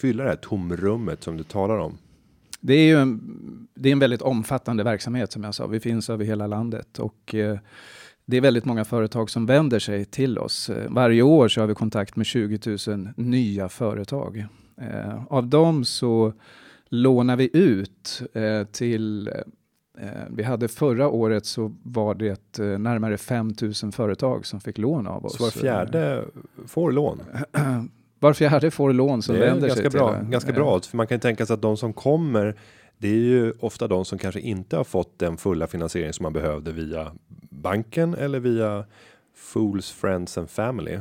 [0.01, 1.99] fylla det här tomrummet som du talar om?
[2.61, 3.21] Det är ju en,
[3.75, 5.67] det är en väldigt omfattande verksamhet som jag sa.
[5.67, 7.59] Vi finns över hela landet och eh,
[8.31, 10.71] det är väldigt många företag som vänder sig till oss.
[10.71, 14.47] Eh, varje år så har vi kontakt med 20 000 nya företag.
[14.81, 16.33] Eh, av dem så
[16.89, 19.31] lånar vi ut eh, till
[20.31, 25.25] vi hade förra året så var det närmare 5 000 företag som fick lån av
[25.25, 25.37] oss.
[25.37, 26.25] Så var fjärde
[26.67, 27.23] får lån?
[28.21, 31.47] Var fjärde får lån som vänder sig till bra, Ganska bra, för man kan tänka
[31.47, 32.57] sig att de som kommer
[32.99, 36.33] det är ju ofta de som kanske inte har fått den fulla finansiering som man
[36.33, 37.13] behövde via
[37.51, 38.85] banken eller via
[39.35, 40.99] Fools, Friends and Family.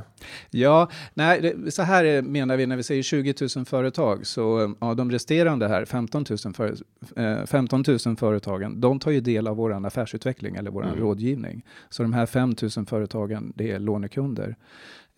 [0.50, 4.94] Ja, nej, det, så här menar vi när vi säger 20 000 företag, så ja,
[4.94, 6.76] de resterande här 15 000, för,
[7.16, 11.00] eh, 15 000 företagen, de tar ju del av vår affärsutveckling eller vår mm.
[11.00, 11.66] rådgivning.
[11.90, 14.56] Så de här 5 000 företagen, det är lånekunder.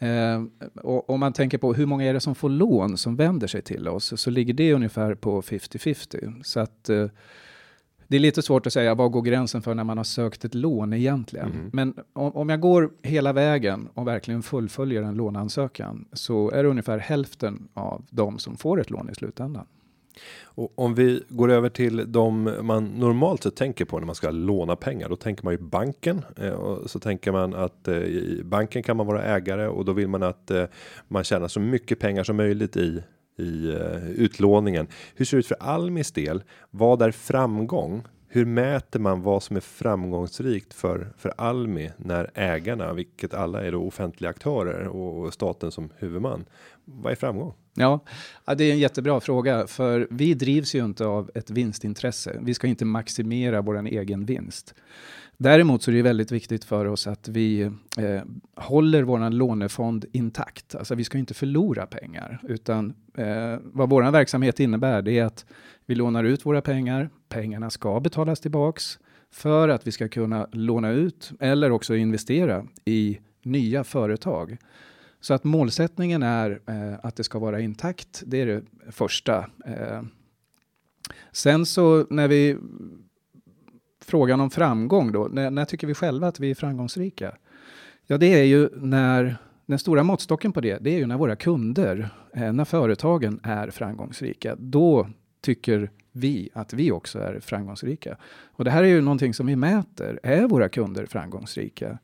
[0.01, 0.43] Eh,
[0.75, 3.61] och om man tänker på hur många är det som får lån som vänder sig
[3.61, 6.43] till oss, så ligger det ungefär på 50-50.
[6.43, 7.07] Så att eh,
[8.07, 10.55] det är lite svårt att säga, var går gränsen för när man har sökt ett
[10.55, 11.51] lån egentligen?
[11.51, 11.69] Mm.
[11.73, 16.69] Men om, om, jag går hela vägen och verkligen fullföljer en låneansökan, så är det
[16.69, 19.65] ungefär hälften av de som får ett lån i slutändan.
[20.43, 24.31] Och om vi går över till de man normalt sett tänker på när man ska
[24.31, 28.41] låna pengar, då tänker man ju banken eh, och så tänker man att eh, i
[28.45, 30.65] banken kan man vara ägare och då vill man att eh,
[31.07, 33.03] man tjänar så mycket pengar som möjligt i
[33.37, 33.77] i
[34.15, 34.87] utlåningen.
[35.15, 36.43] Hur ser det ut för Almis del?
[36.69, 38.03] Vad är framgång?
[38.27, 43.71] Hur mäter man vad som är framgångsrikt för för Almi när ägarna, vilket alla är
[43.71, 46.45] då offentliga aktörer och staten som huvudman?
[46.85, 47.53] Vad är framgång?
[47.73, 47.99] Ja,
[48.57, 52.37] det är en jättebra fråga, för vi drivs ju inte av ett vinstintresse.
[52.41, 54.75] Vi ska inte maximera vår egen vinst.
[55.37, 57.61] Däremot så är det väldigt viktigt för oss att vi
[57.97, 58.21] eh,
[58.55, 60.75] håller vår lånefond intakt.
[60.75, 65.45] Alltså vi ska inte förlora pengar, utan eh, vad vår verksamhet innebär, det är att
[65.85, 67.09] vi lånar ut våra pengar.
[67.29, 68.99] Pengarna ska betalas tillbaks
[69.31, 74.57] för att vi ska kunna låna ut eller också investera i nya företag.
[75.21, 78.23] Så att målsättningen är eh, att det ska vara intakt.
[78.25, 79.37] Det är det första.
[79.65, 80.01] Eh,
[81.31, 82.57] sen så när vi
[84.05, 87.35] frågan om framgång då, när, när tycker vi själva att vi är framgångsrika?
[88.07, 91.35] Ja, det är ju när den stora måttstocken på det, det är ju när våra
[91.35, 94.55] kunder, eh, när företagen är framgångsrika.
[94.59, 95.07] Då
[95.41, 98.17] tycker vi att vi också är framgångsrika.
[98.43, 100.19] Och det här är ju någonting som vi mäter.
[100.23, 101.97] Är våra kunder framgångsrika?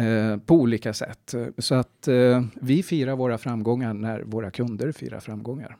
[0.00, 1.34] Eh, på olika sätt.
[1.58, 5.76] Så att eh, vi firar våra framgångar när våra kunder firar framgångar.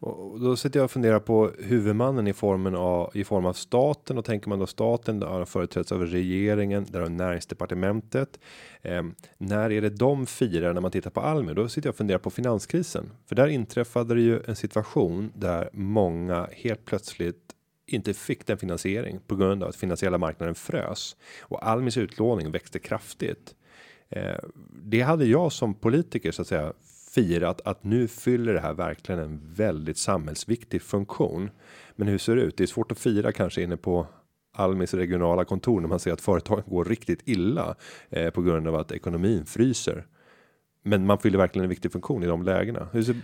[0.00, 4.18] Och då sitter jag och funderar på huvudmannen i formen av i form av staten
[4.18, 8.40] och tänker man då staten där företräds av regeringen, där har näringsdepartementet.
[8.82, 9.02] Eh,
[9.38, 11.54] när är det de firar när man tittar på Almi?
[11.54, 15.70] Då sitter jag och funderar på finanskrisen, för där inträffade det ju en situation där
[15.72, 17.54] många helt plötsligt
[17.88, 22.78] inte fick den finansiering på grund av att finansiella marknaden frös och Almis utlåning växte
[22.78, 23.54] kraftigt.
[24.08, 24.38] Eh,
[24.84, 26.72] det hade jag som politiker så att säga
[27.14, 31.50] firat att nu fyller det här verkligen en väldigt samhällsviktig funktion.
[31.96, 32.56] Men hur ser det ut?
[32.56, 34.06] Det är svårt att fira kanske inne på
[34.56, 37.74] Almis regionala kontor när man ser att företagen går riktigt illa
[38.10, 40.06] eh, på grund av att ekonomin fryser.
[40.82, 42.88] Men man fyller verkligen en viktig funktion i de lägena.
[42.92, 43.16] Hur ser...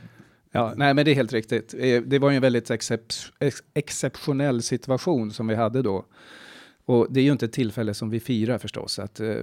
[0.57, 1.75] Ja, nej, men det är helt riktigt.
[1.79, 3.01] Eh, det var ju en väldigt excep
[3.41, 6.05] ex exceptionell situation som vi hade då.
[6.85, 9.35] Och det är ju inte ett tillfälle som vi firar förstås, att eh,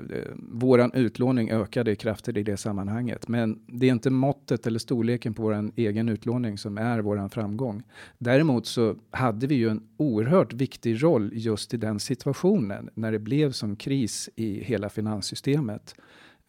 [0.52, 3.28] våran utlåning ökade kraftigt i det sammanhanget.
[3.28, 7.84] Men det är inte måttet eller storleken på våran egen utlåning som är våran framgång.
[8.18, 13.20] Däremot så hade vi ju en oerhört viktig roll just i den situationen när det
[13.20, 15.96] blev som kris i hela finanssystemet.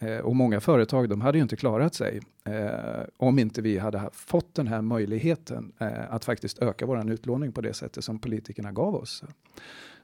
[0.02, 4.10] Eh, och många företag, de hade ju inte klarat sig eh, om inte vi hade
[4.12, 8.72] fått den här möjligheten eh, att faktiskt öka våran utlåning på det sättet som politikerna
[8.72, 9.24] gav oss.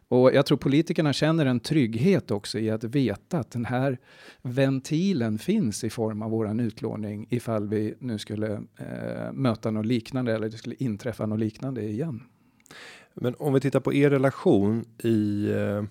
[0.08, 3.98] Och jag tror politikerna känner en trygghet också i att veta att den här
[4.42, 10.34] ventilen finns i form av våran utlåning ifall vi nu skulle eh, möta något liknande
[10.34, 12.22] eller det skulle inträffa något liknande igen.
[13.14, 15.82] Men om vi tittar på er relation i eh,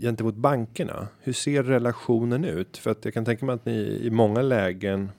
[0.00, 1.08] gentemot bankerna.
[1.20, 2.76] Hur ser relationen ut?
[2.76, 5.10] För att jag kan tänka mig att ni i många lägen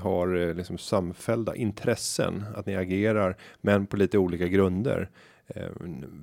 [0.00, 5.10] har eh, liksom samfällda intressen att ni agerar, men på lite olika grunder.
[5.46, 5.68] Eh,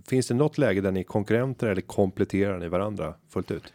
[0.08, 3.74] finns det något läge där ni är konkurrenter eller kompletterar ni varandra fullt ut?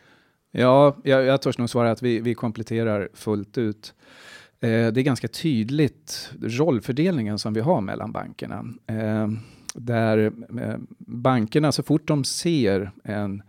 [0.51, 3.95] Ja, jag, jag törs nog svara att vi, vi kompletterar fullt ut.
[4.61, 8.65] Eh, det är ganska tydligt rollfördelningen som vi har mellan bankerna.
[8.87, 9.29] Eh,
[9.75, 13.43] där eh, bankerna, så fort de ser en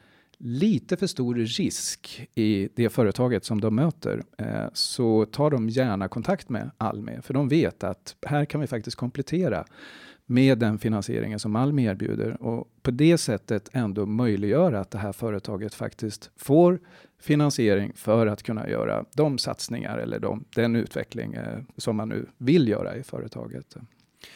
[0.45, 6.07] lite för stor risk i det företaget som de möter eh, så tar de gärna
[6.07, 9.65] kontakt med Almi, för de vet att här kan vi faktiskt komplettera
[10.25, 15.11] med den finansieringen som Almi erbjuder och på det sättet ändå möjliggöra att det här
[15.11, 16.79] företaget faktiskt får
[17.19, 22.25] finansiering för att kunna göra de satsningar eller de, den utveckling eh, som man nu
[22.37, 23.75] vill göra i företaget.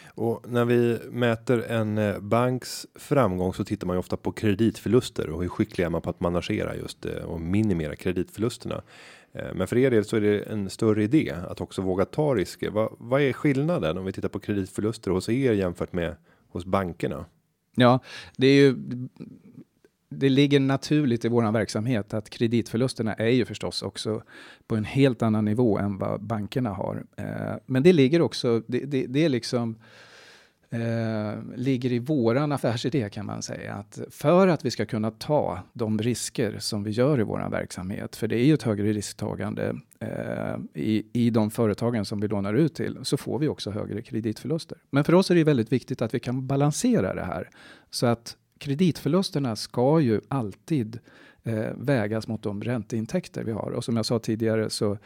[0.05, 5.29] Och när vi mäter en eh, banks framgång så tittar man ju ofta på kreditförluster
[5.29, 8.81] och hur skicklig är man på att managera just eh, och minimera kreditförlusterna.
[9.33, 12.35] Eh, men för er del så är det en större idé att också våga ta
[12.35, 12.69] risker.
[12.69, 16.15] Vad, vad är skillnaden om vi tittar på kreditförluster hos er jämfört med
[16.49, 17.25] hos bankerna?
[17.75, 17.99] Ja,
[18.37, 18.75] det är ju.
[20.09, 24.23] Det ligger naturligt i våran verksamhet att kreditförlusterna är ju förstås också
[24.67, 27.03] på en helt annan nivå än vad bankerna har.
[27.17, 28.61] Eh, men det ligger också.
[28.67, 29.75] Det, det, det är liksom
[30.69, 33.73] eh, ligger i våran affärsidé kan man säga.
[33.73, 38.15] Att för att vi ska kunna ta de risker som vi gör i våran verksamhet,
[38.15, 42.53] för det är ju ett högre risktagande eh, i, i de företagen som vi lånar
[42.53, 44.77] ut till, så får vi också högre kreditförluster.
[44.89, 47.49] Men för oss är det väldigt viktigt att vi kan balansera det här
[47.89, 50.99] så att kreditförlusterna ska ju alltid
[51.47, 53.71] eh, vägas mot de ränteintäkter vi har.
[53.71, 54.97] Och som jag sa tidigare så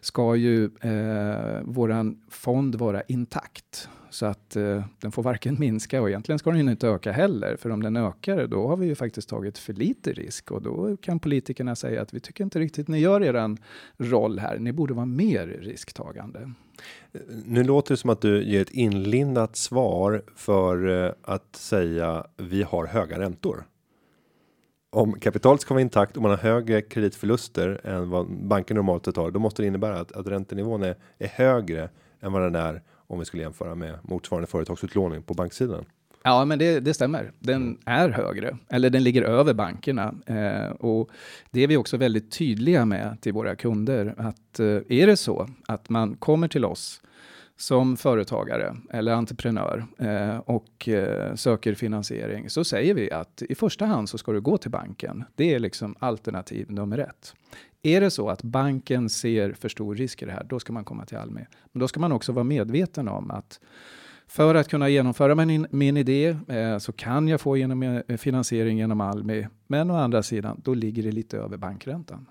[0.00, 3.88] ska ju eh, våran fond vara intakt.
[4.10, 7.56] Så att eh, den får varken minska och egentligen ska den inte öka heller.
[7.56, 10.96] För om den ökar, då har vi ju faktiskt tagit för lite risk och då
[10.96, 13.58] kan politikerna säga att vi tycker inte riktigt ni gör eran
[13.96, 14.58] roll här.
[14.58, 16.52] Ni borde vara mer risktagande.
[17.44, 22.62] Nu låter det som att du ger ett inlindat svar för eh, att säga vi
[22.62, 23.64] har höga räntor.
[24.94, 29.30] Om kapitalet ska vara intakt och man har högre kreditförluster än vad banken normalt tar,
[29.30, 31.88] då måste det innebära att, att räntenivån är, är högre
[32.20, 35.84] än vad den är om vi skulle jämföra med motsvarande företagsutlåning på banksidan.
[36.22, 37.32] Ja, men det, det stämmer.
[37.38, 37.78] Den mm.
[37.86, 40.14] är högre, eller den ligger över bankerna.
[40.26, 41.10] Eh, och
[41.50, 45.48] det är vi också väldigt tydliga med till våra kunder, att eh, är det så
[45.66, 47.00] att man kommer till oss
[47.62, 53.86] som företagare eller entreprenör eh, och eh, söker finansiering så säger vi att i första
[53.86, 55.24] hand så ska du gå till banken.
[55.34, 57.34] Det är liksom alternativ nummer ett.
[57.82, 60.84] Är det så att banken ser för stor risk i det här, då ska man
[60.84, 61.46] komma till Almi.
[61.72, 63.60] Men då ska man också vara medveten om att
[64.26, 68.78] För att kunna genomföra min, min idé eh, så kan jag få genom eh, finansiering
[68.78, 69.48] genom Almi.
[69.66, 72.26] Men å andra sidan, då ligger det lite över bankräntan.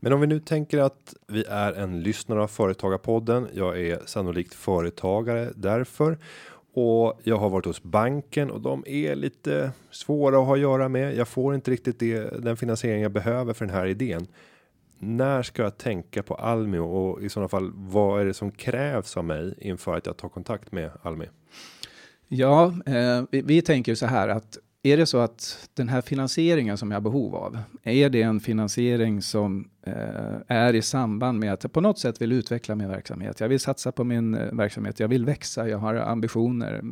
[0.00, 3.48] Men om vi nu tänker att vi är en lyssnare av Företagarpodden.
[3.54, 6.18] Jag är sannolikt företagare därför
[6.72, 10.88] och jag har varit hos banken och de är lite svåra att ha att göra
[10.88, 11.16] med.
[11.16, 14.26] Jag får inte riktigt det, den finansiering jag behöver för den här idén.
[14.98, 19.16] När ska jag tänka på Almi och i sådana fall vad är det som krävs
[19.16, 21.26] av mig inför att jag tar kontakt med Almi?
[22.28, 26.78] Ja, eh, vi, vi tänker så här att är det så att den här finansieringen
[26.78, 31.52] som jag har behov av, är det en finansiering som eh, är i samband med
[31.52, 33.40] att jag på något sätt vill utveckla min verksamhet?
[33.40, 36.82] Jag vill satsa på min eh, verksamhet, jag vill växa, jag har ambitioner.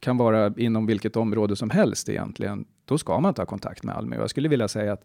[0.00, 2.64] Kan vara inom vilket område som helst egentligen.
[2.84, 4.16] Då ska man ta kontakt med Almi.
[4.16, 5.04] Och jag skulle vilja säga att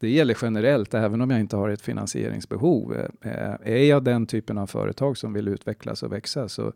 [0.00, 2.96] det gäller generellt, även om jag inte har ett finansieringsbehov.
[2.96, 6.72] Eh, eh är jag den typen av företag som vill utvecklas och växa, så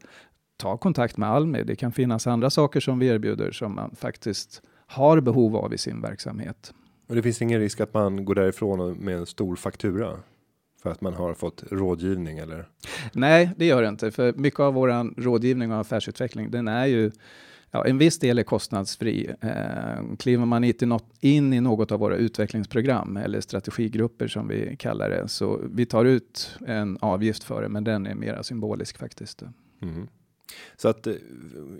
[0.57, 1.63] ta kontakt med Almi.
[1.63, 5.79] Det kan finnas andra saker som vi erbjuder som man faktiskt har behov av i
[5.79, 6.75] sin verksamhet.
[7.09, 10.17] Och det finns ingen risk att man går därifrån med en stor faktura?
[10.83, 12.69] För att man har fått rådgivning eller?
[13.13, 14.11] Nej, det gör det inte.
[14.11, 17.11] För mycket av våran rådgivning och affärsutveckling, den är ju
[17.75, 19.35] Ja, en viss del är kostnadsfri.
[19.41, 24.77] Eh, kliver man inte något, in i något av våra utvecklingsprogram eller strategigrupper som vi
[24.77, 28.99] kallar det, så vi tar ut en avgift för det, men den är mera symbolisk
[28.99, 29.43] faktiskt.
[29.83, 30.09] Mm.
[30.77, 31.15] Så att eh,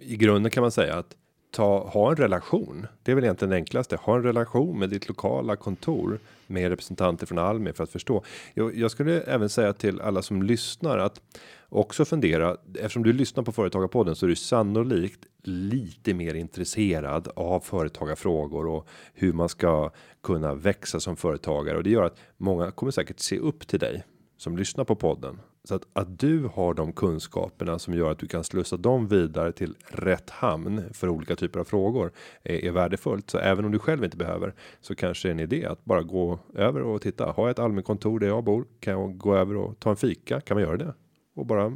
[0.01, 1.17] i grunden kan man säga att
[1.53, 2.87] ta, ha en relation.
[3.03, 3.97] Det är väl egentligen det enklaste.
[3.97, 8.25] Ha en relation med ditt lokala kontor med representanter från Almi för att förstå.
[8.55, 11.21] Jag, jag skulle även säga till alla som lyssnar att
[11.69, 17.61] också fundera eftersom du lyssnar på företagarpodden så är du sannolikt lite mer intresserad av
[17.61, 19.91] företagarfrågor och hur man ska
[20.23, 24.05] kunna växa som företagare och det gör att många kommer säkert se upp till dig
[24.37, 28.27] som lyssnar på podden så att, att du har de kunskaperna som gör att du
[28.27, 33.31] kan slussa dem vidare till rätt hamn för olika typer av frågor är, är värdefullt.
[33.31, 36.83] Så även om du själv inte behöver så kanske en idé att bara gå över
[36.83, 37.33] och titta.
[37.33, 38.65] Har jag ett allmänt kontor där jag bor?
[38.81, 40.41] Kan jag gå över och ta en fika?
[40.41, 40.95] Kan man göra det?
[41.35, 41.73] Och bara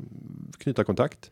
[0.59, 1.31] knyta kontakt?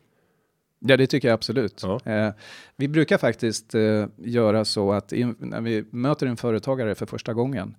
[0.79, 1.83] Ja, det tycker jag absolut.
[1.83, 1.99] Ja.
[2.05, 2.33] Eh,
[2.75, 7.33] vi brukar faktiskt eh, göra så att in, när vi möter en företagare för första
[7.33, 7.75] gången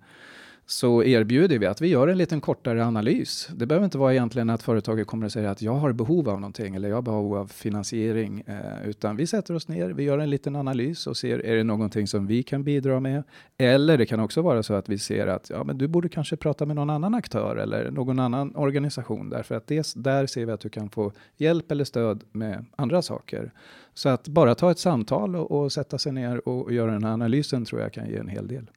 [0.69, 3.49] så erbjuder vi att vi gör en liten kortare analys.
[3.55, 6.41] Det behöver inte vara egentligen att företaget kommer att säga att jag har behov av
[6.41, 10.19] någonting eller jag har behov av finansiering, eh, utan vi sätter oss ner, vi gör
[10.19, 13.23] en liten analys och ser är det någonting som vi kan bidra med?
[13.57, 16.35] Eller det kan också vara så att vi ser att ja, men du borde kanske
[16.35, 20.51] prata med någon annan aktör eller någon annan organisation därför att det, där ser vi
[20.51, 23.51] att du kan få hjälp eller stöd med andra saker.
[23.93, 27.03] Så att bara ta ett samtal och, och sätta sig ner och, och göra den
[27.03, 28.69] här analysen tror jag kan ge en hel del.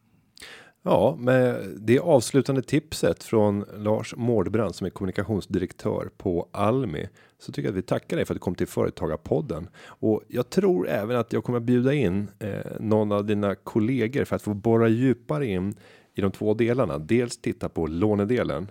[0.82, 7.08] Ja, med det avslutande tipset från Lars Mårdbrand som är kommunikationsdirektör på Almi
[7.38, 10.50] så tycker jag att vi tackar dig för att du kom till Företagarpodden och jag
[10.50, 14.42] tror även att jag kommer att bjuda in eh, någon av dina kollegor för att
[14.42, 15.74] få borra djupare in
[16.14, 16.98] i de två delarna.
[16.98, 18.70] Dels titta på lånedelen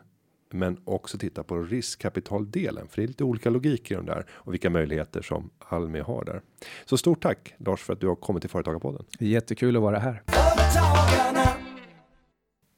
[0.52, 4.54] men också titta på riskkapitaldelen för det är lite olika logik i de där och
[4.54, 6.42] vilka möjligheter som Almi har där.
[6.86, 9.06] Så stort tack Lars för att du har kommit till Företagarpodden.
[9.20, 10.24] Jättekul att vara här.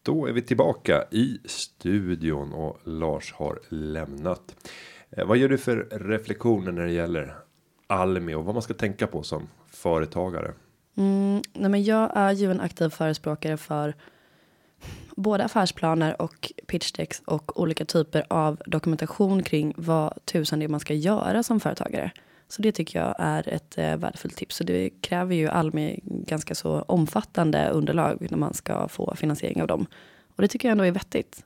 [0.04, 4.70] Då är vi tillbaka i studion och Lars har lämnat.
[5.10, 7.36] Eh, vad gör du för reflektioner när det gäller
[7.88, 10.54] Almi och vad man ska tänka på som företagare?
[10.98, 13.96] Mm, nej men jag är ju en aktiv förespråkare för
[15.16, 20.80] både affärsplaner och pitchdecks och olika typer av dokumentation kring vad tusan det är man
[20.80, 22.12] ska göra som företagare.
[22.52, 24.56] Så det tycker jag är ett eh, värdefullt tips.
[24.56, 29.68] Så det kräver ju Almi ganska så omfattande underlag när man ska få finansiering av
[29.68, 29.86] dem.
[30.36, 31.44] Och det tycker jag ändå är vettigt.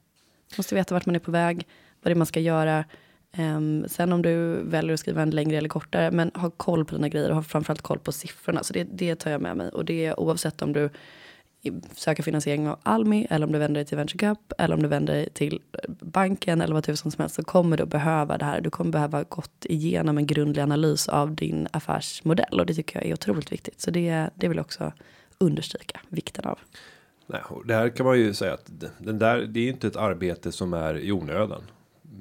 [0.52, 1.68] Man måste veta vart man är på väg,
[2.02, 2.86] vad det är man ska göra.
[3.38, 6.96] Um, sen om du väljer att skriva en längre eller kortare, men ha koll på
[6.96, 8.64] dina grejer och ha framförallt koll på siffrorna.
[8.64, 9.70] Så det, det tar jag med mig.
[9.70, 10.90] Och det är oavsett om du
[11.96, 14.88] söka finansiering av Almi eller om du vänder dig till Venture Cup eller om du
[14.88, 15.62] vänder dig till
[16.00, 18.62] banken eller vad tusan som helst så kommer du behöva det här.
[18.62, 23.10] Du kommer behöva gått igenom en grundlig analys av din affärsmodell och det tycker jag
[23.10, 23.82] är otroligt viktigt.
[23.82, 24.92] Så det, det vill jag också
[25.38, 26.60] understryka vikten av.
[27.28, 30.52] Nej, det här kan man ju säga att den där, det är inte ett arbete
[30.52, 31.62] som är i onödan.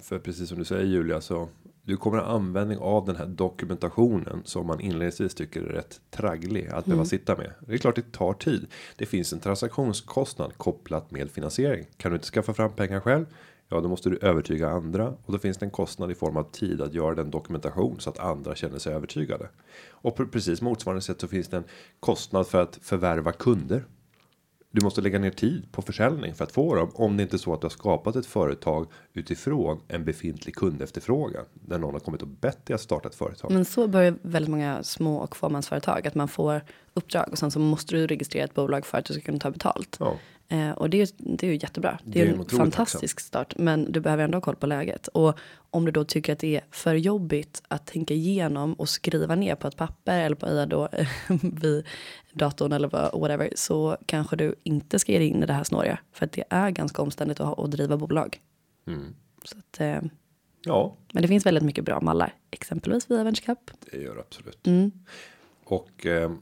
[0.03, 1.49] För precis som du säger Julia så
[1.85, 6.67] du kommer ha användning av den här dokumentationen som man inledningsvis tycker är rätt tragglig
[6.67, 7.07] att behöva mm.
[7.07, 7.53] sitta med.
[7.61, 8.67] Det är klart det tar tid.
[8.97, 11.87] Det finns en transaktionskostnad kopplat med finansiering.
[11.97, 13.27] Kan du inte skaffa fram pengar själv?
[13.69, 16.51] Ja, då måste du övertyga andra och då finns det en kostnad i form av
[16.51, 19.49] tid att göra den dokumentation så att andra känner sig övertygade.
[19.91, 21.65] Och på precis motsvarande sätt så finns det en
[22.01, 23.85] kostnad för att förvärva kunder
[24.75, 26.91] Du måste lägga ner tid på försäljning för att få dem.
[26.95, 31.45] Om det inte är så att du har skapat ett företag utifrån en befintlig kundefterfrågan.
[31.55, 33.51] Där någon har kommit och bett dig att starta ett företag.
[33.51, 36.07] Men så börjar väldigt många små och fåmansföretag.
[36.07, 36.61] Att man får
[36.95, 39.51] uppdrag och sen så måste du registrera ett bolag för att du ska kunna ta
[39.51, 39.97] betalt.
[40.01, 40.17] Ja.
[40.49, 41.99] Eh, och det är, ju- det är ju jättebra.
[42.05, 43.55] Det Det är, är en fantastisk start.
[43.59, 45.09] Men du behöver ändå ha koll på läget.
[45.09, 45.39] Och
[45.71, 49.55] om du då tycker att det är för jobbigt att tänka igenom och skriva ner
[49.55, 50.89] på ett papper eller på i då
[51.43, 51.87] vid
[52.33, 52.89] datorn eller
[53.19, 53.51] whatever.
[53.57, 55.99] Så kanske du inte ska ge dig in i det här snåriga.
[56.13, 58.41] För att det är ganska omständigt att, ha, att driva bolag.
[58.87, 59.15] Mm.
[59.45, 60.01] Så att, eh,
[60.67, 62.35] Ja, men det finns väldigt mycket bra mallar.
[62.51, 63.71] Exempelvis via VentureCap.
[63.93, 64.67] det gör absolut.
[64.67, 64.93] Mm.
[65.65, 66.33] Och eh,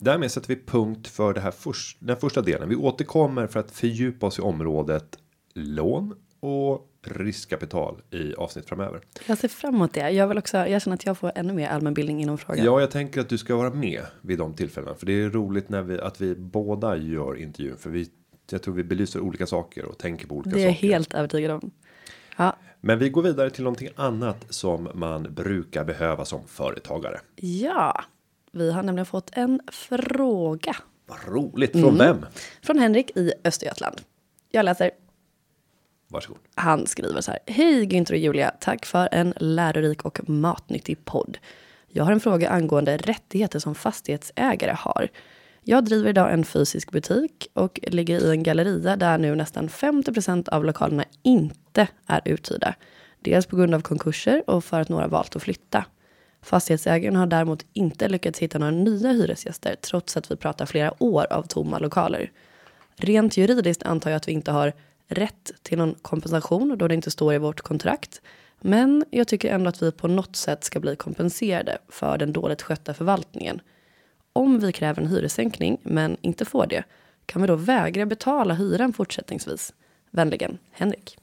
[0.00, 2.68] därmed sätter vi punkt för det här först, den första delen.
[2.68, 5.18] Vi återkommer för att fördjupa oss i området
[5.54, 9.00] lån och riskkapital i avsnitt framöver.
[9.26, 10.10] Jag ser fram emot det.
[10.10, 12.64] Jag vill också, jag känner att jag får ännu mer allmänbildning inom frågan.
[12.64, 15.68] Ja, jag tänker att du ska vara med vid de tillfällena, för det är roligt
[15.68, 18.10] när vi att vi båda gör intervjun, för vi.
[18.50, 20.88] Jag tror vi belyser olika saker och tänker på olika det är saker.
[20.88, 21.70] helt övertygad om.
[22.36, 27.20] Ja, Men vi går vidare till någonting annat som man brukar behöva som företagare.
[27.36, 28.04] ja,
[28.58, 31.96] vi har nämligen fått en fråga Vad roligt från Mm.
[31.98, 32.26] vem?
[32.62, 34.00] från Henrik i Östergötland.
[34.50, 34.90] Jag läser.
[36.08, 36.38] Varsågod.
[36.54, 37.40] Han skriver så här.
[37.46, 41.38] Hej Günther och Julia, tack för en lärorik och matnyttig podd.
[41.88, 45.08] Jag har en fråga angående rättigheter som fastighetsägare har.
[45.62, 50.48] Jag driver idag en fysisk butik och ligger i en galleria där nu nästan 50%
[50.48, 52.74] av lokalerna inte är uthyrda.
[53.20, 55.84] Dels på grund av konkurser och för att några valt att flytta.
[56.42, 61.32] Fastighetsägaren har däremot inte lyckats hitta några nya hyresgäster trots att vi pratar flera år
[61.32, 62.32] av tomma lokaler.
[62.96, 64.72] Rent juridiskt antar jag att vi inte har
[65.08, 68.22] rätt till någon kompensation då det inte står i vårt kontrakt.
[68.60, 72.62] Men jag tycker ändå att vi på något sätt ska bli kompenserade för den dåligt
[72.62, 73.60] skötta förvaltningen.
[74.32, 76.84] Om vi kräver en hyressänkning men inte får det,
[77.26, 79.74] kan vi då vägra betala hyran fortsättningsvis?
[80.10, 81.18] Vänligen, Henrik.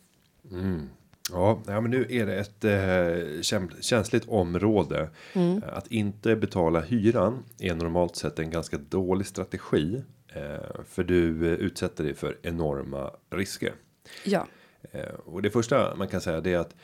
[0.51, 0.89] Mm
[1.31, 3.41] ja, men nu är det ett eh,
[3.81, 5.09] känsligt område.
[5.33, 5.63] Mm.
[5.63, 10.03] Eh, Att inte betala hyran är normalt sett en ganska dålig strategi.
[10.27, 13.73] Eh, för du eh, utsätter dig för enorma risker.
[14.23, 14.47] Ja,
[14.91, 16.75] Eh, och det första man kan säga det är att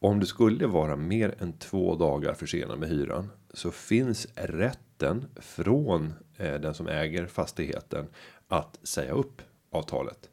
[0.00, 6.12] om du skulle vara mer än två dagar försenad med hyran så finns rätten från
[6.36, 8.06] eh, den som äger fastigheten
[8.48, 10.29] att säga upp avtalet.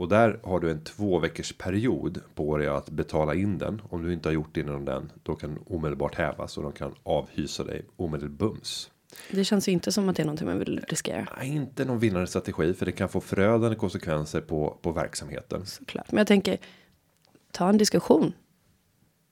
[0.00, 3.82] Och där har du en två veckors period på dig att betala in den.
[3.90, 6.72] Om du inte har gjort det inom den, då kan den omedelbart hävas och de
[6.72, 8.90] kan avhysa dig omedelbums.
[9.30, 11.28] det känns ju inte som att det är någonting man vill riskera.
[11.38, 15.66] Nej, inte någon vinnande strategi för det kan få förödande konsekvenser på på verksamheten.
[15.66, 16.12] Såklart.
[16.12, 16.58] Men jag tänker,
[17.52, 18.32] ta en diskussion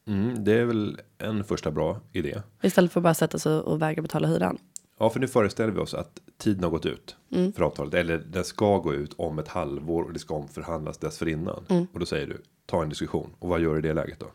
[0.06, 2.42] Mm, det är väl en första bra idé.
[2.62, 4.58] istället för att bara sätta sig och vägra betala hyran.
[4.98, 7.16] Ja, för nu föreställer vi oss att tiden har gått ut
[7.54, 11.88] för avtalet eller den ska gå ut om ett halvår och det ska omförhandlas dessförinnan.
[11.92, 14.26] Och då säger du ta en diskussion och vad gör du i det läget då?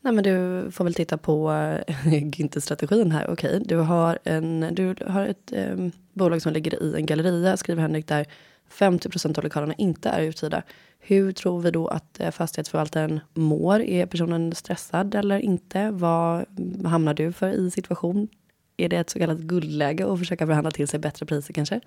[0.00, 3.30] Nej, men du får väl titta på äh, Günther-strategin här.
[3.30, 7.82] Okej, du har en, du har ett ehm, bolag som ligger i en galleria, skriver
[7.82, 8.26] Henrik där
[8.70, 10.62] 50% av lokalerna inte är uthyrda.
[10.98, 13.80] Hur tror vi då att eh, fastighetsförvaltaren mår?
[13.80, 15.90] Är personen stressad eller inte?
[15.90, 16.44] Vad
[16.84, 18.28] hamnar du för i situation?
[18.80, 21.80] Är det ett så kallat guldläge att försöka förhandla till sig bättre priser kanske?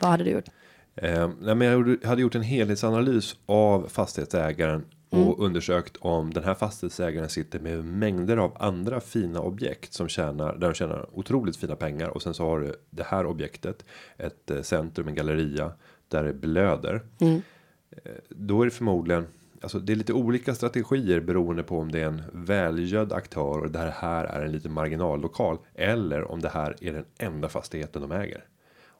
[0.00, 0.48] Vad hade du gjort?
[0.96, 6.54] Eh, nej, men jag hade gjort en helhetsanalys av fastighetsägaren och undersökt om den här
[6.54, 11.76] fastighetsägaren sitter med mängder av andra fina objekt som tjänar där de tjänar otroligt fina
[11.76, 13.84] pengar och sen så har du det här objektet
[14.16, 15.72] ett eh, centrum en galleria
[16.08, 17.02] där det blöder.
[18.04, 19.26] Eh, då är det förmodligen
[19.64, 23.70] Alltså det är lite olika strategier beroende på om det är en välgödd aktör och
[23.70, 28.12] det här är en liten marginallokal eller om det här är den enda fastigheten de
[28.12, 28.44] äger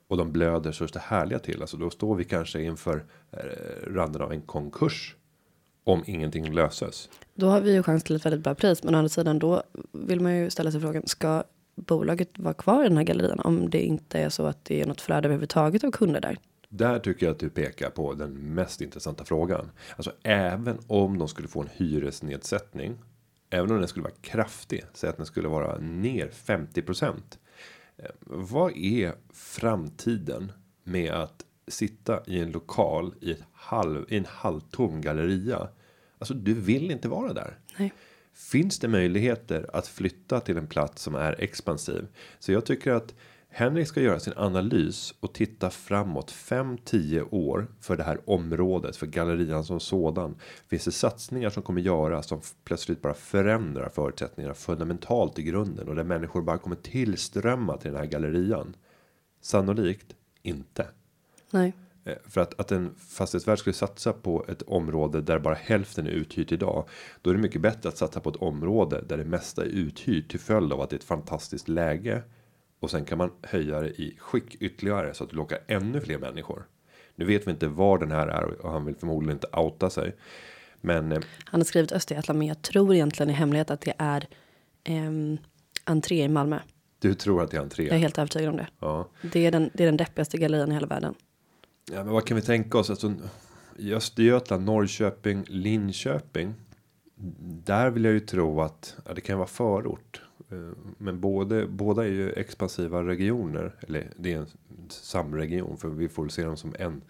[0.09, 1.61] och de blöder så det härliga till.
[1.61, 5.17] Alltså då står vi kanske inför eh, randen av en konkurs.
[5.87, 7.09] Om ingenting löses.
[7.35, 8.83] Då har vi ju chans till ett väldigt bra pris.
[8.83, 9.63] Men å andra sidan då
[9.93, 11.07] vill man ju ställa sig frågan.
[11.07, 11.45] Ska
[11.75, 13.41] bolaget vara kvar i den här gallerian?
[13.41, 16.39] Om det inte är så att det är något flöde överhuvudtaget av kunder där.
[16.77, 19.71] Där tycker jag att du pekar på den mest intressanta frågan.
[19.97, 22.99] Alltså även om de skulle få en hyresnedsättning.
[23.51, 24.85] Även om den skulle vara kraftig.
[24.95, 27.39] Säg att den skulle vara ner 50%.
[27.97, 30.53] Eh, Vad är framtiden
[30.85, 35.69] med att sitta i en lokal i, ett halv, i en halvtom galleria?
[36.19, 37.59] Alltså du vill inte vara där.
[37.79, 37.93] Nej.
[38.33, 42.07] Finns det möjligheter att flytta till en plats som är expansiv?
[42.39, 43.15] Så jag tycker att
[43.57, 49.07] Henrik ska göra sin analys och titta framåt 5-10 år för det här området för
[49.07, 50.37] gallerian som sådan.
[50.69, 55.95] Finns det satsningar som kommer göras som plötsligt bara förändrar förutsättningarna fundamentalt i grunden och
[55.95, 58.77] där människor bara kommer tillströmma till den här gallerian?
[59.41, 60.87] Sannolikt inte.
[61.51, 61.73] Nej.
[62.05, 66.11] Eh, För att, att en fastighetsvärd skulle satsa på ett område där bara hälften är
[66.11, 66.89] uthyrt idag.
[67.23, 70.31] Då är det mycket bättre att satsa på ett område där det mesta är uthyrt
[70.31, 72.23] till följd av att det är ett fantastiskt läge.
[72.85, 76.19] Och sen kan man höja det i skick ytterligare så att du lockar ännu fler
[76.19, 76.67] människor.
[77.15, 80.17] Nu vet vi inte var den här är och han vill förmodligen inte outa sig.
[80.81, 84.29] Men eh, Han har skrivit Östergötland men jag tror egentligen i hemlighet att det är
[84.89, 85.39] um,
[85.85, 86.59] entré i Malmö.
[86.99, 87.85] du tror att det är entré?
[87.85, 88.67] Jag är helt övertygad om det.
[88.81, 89.09] Ja.
[89.33, 91.15] Det är den, det är den deppigaste gallerian i hela världen.
[91.93, 92.91] Ja, men vad kan vi tänka oss?
[92.91, 93.15] Alltså,
[93.77, 96.55] I Östergötland, Norrköping, Linköping.
[97.65, 100.24] Där vill jag ju tro att ja, det kan vara förort.
[100.55, 103.75] Eh, Men både, båda är ju expansiva regioner.
[103.89, 104.47] Eller det är en
[104.89, 105.77] samregion.
[105.77, 107.03] För vi får se dem som en.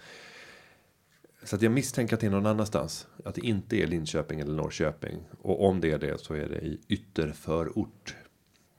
[1.43, 3.07] Så att jag misstänker att det är någon annanstans.
[3.25, 5.19] Att det inte är Linköping eller Norrköping.
[5.43, 8.15] Och om det är det så är det i ytterförort.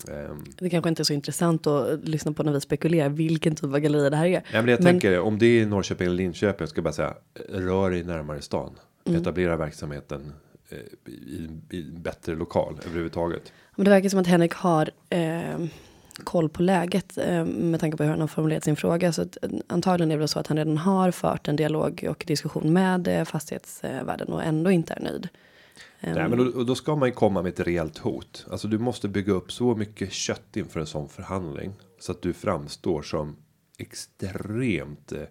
[0.07, 3.63] Ehm, Det kanske inte är så intressant att lyssna på när vi spekulerar vilken typ
[3.63, 4.31] av galleria det här är.
[4.31, 7.15] Nej, men jag tänker om det är Norrköping eller Linköping ska jag bara säga
[7.49, 8.79] rör dig närmare stan.
[9.05, 10.33] Etablera verksamheten
[10.69, 10.77] eh,
[11.13, 13.53] i, i bättre lokal överhuvudtaget.
[13.75, 15.65] Men det verkar som att Henrik har eh,
[16.23, 19.13] koll på läget eh, med tanke på hur han har formulerat sin fråga.
[19.13, 22.23] Så att, eh, antagligen är det så att han redan har fört en dialog och
[22.27, 25.29] diskussion med eh, fastighetsvärden och ändå inte är nöjd.
[25.99, 28.45] Ehm, Nej, men då, då ska man ju komma med ett rejält hot.
[28.51, 32.33] Alltså du måste bygga upp så mycket kött inför en sån förhandling så att du
[32.33, 33.35] framstår som
[33.77, 35.21] extremt eh,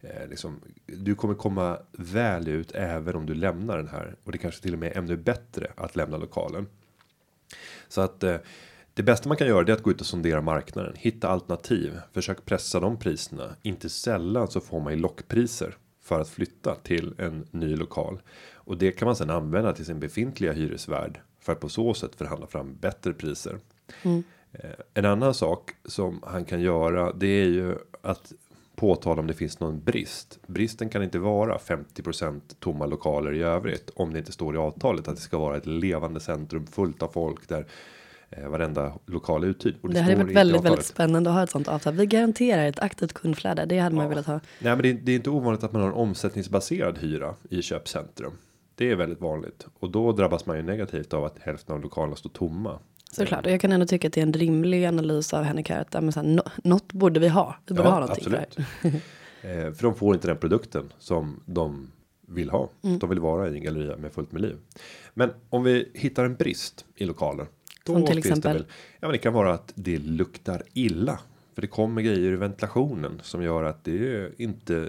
[0.00, 4.38] eh, liksom, du kommer komma väl ut även om du lämnar den här och det
[4.38, 6.66] kanske till och med är ännu bättre att lämna lokalen.
[7.88, 8.36] Så att eh,
[8.94, 12.44] det bästa man kan göra är att gå ut och sondera marknaden, hitta alternativ, försök
[12.44, 13.56] pressa de priserna.
[13.62, 18.20] Inte sällan så får man ju lockpriser för att flytta till en ny lokal
[18.54, 22.14] och det kan man sedan använda till sin befintliga hyresvärd för att på så sätt
[22.14, 23.58] förhandla fram bättre priser.
[24.52, 28.32] Eh, En annan sak som han kan göra det är ju att
[28.76, 30.38] påtala om det finns någon brist.
[30.46, 35.08] Bristen kan inte vara 50% tomma lokaler i övrigt om det inte står i avtalet
[35.08, 37.66] att det ska vara ett levande centrum fullt av folk där
[38.30, 39.74] eh, varenda lokal är uthyrd.
[39.80, 41.94] Och det hade varit väldigt, väldigt spännande att ha ett sånt avtal.
[41.94, 43.64] Vi garanterar ett aktivt kundflöde.
[43.64, 44.40] Det hade man velat ha.
[44.58, 47.62] Nej, men det är, det är inte ovanligt att man har en omsättningsbaserad hyra i
[47.62, 48.32] köpcentrum.
[48.74, 52.16] Det är väldigt vanligt och då drabbas man ju negativt av att hälften av lokalerna
[52.16, 52.78] står tomma.
[53.14, 53.46] Såklart.
[53.46, 55.80] Och jag kan ändå tycka att det är en rimlig analys av Henrik här.
[55.80, 57.56] Att ja, men så här, nå- något borde vi ha.
[57.66, 58.46] Vi borde ha någonting här.
[59.42, 61.90] Eh, för de får inte den produkten som de
[62.26, 62.70] vill ha.
[62.82, 62.98] Mm.
[62.98, 64.56] De vill vara i en galleria med fullt med liv.
[65.14, 67.46] Men om vi hittar en brist i lokalen.
[67.84, 68.52] Då Som till exempel?
[68.52, 68.66] Det, väl,
[69.00, 71.18] ja, men det kan vara att det luktar illa.
[71.54, 74.88] För det kommer grejer i ventilationen som gör att det är inte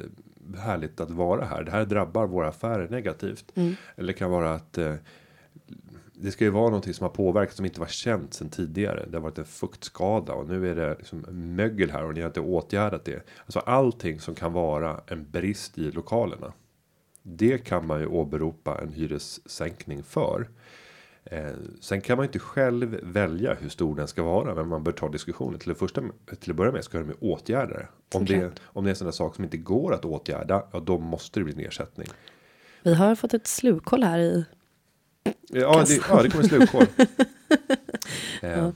[0.57, 1.63] härligt att vara här.
[1.63, 3.51] Det här drabbar våra affärer negativt.
[3.55, 3.75] Mm.
[3.95, 4.93] Eller det kan vara att eh,
[6.17, 9.05] det ska ju vara någonting som har påverkat som inte var känt sedan tidigare.
[9.09, 12.27] Det har varit en fuktskada och nu är det liksom mögel här och ni har
[12.27, 13.25] inte åtgärdat det.
[13.45, 16.53] Alltså allting som kan vara en brist i lokalerna.
[17.23, 20.47] Det kan man ju åberopa en hyressänkning för.
[21.25, 21.51] Eh,
[21.81, 24.91] sen kan man ju inte själv välja hur stor den ska vara, men man bör
[24.91, 26.01] ta diskussionen till det första.
[26.39, 27.87] Till att börja med ska de ju åtgärda det.
[28.13, 31.39] Om det, om det är sådana saker som inte går att åtgärda, ja, då måste
[31.39, 32.07] det bli en ersättning.
[32.83, 34.45] Vi har fått ett slukhål här i.
[35.49, 36.85] Ja, det, ja, det kommer slukhål.
[38.41, 38.69] eh,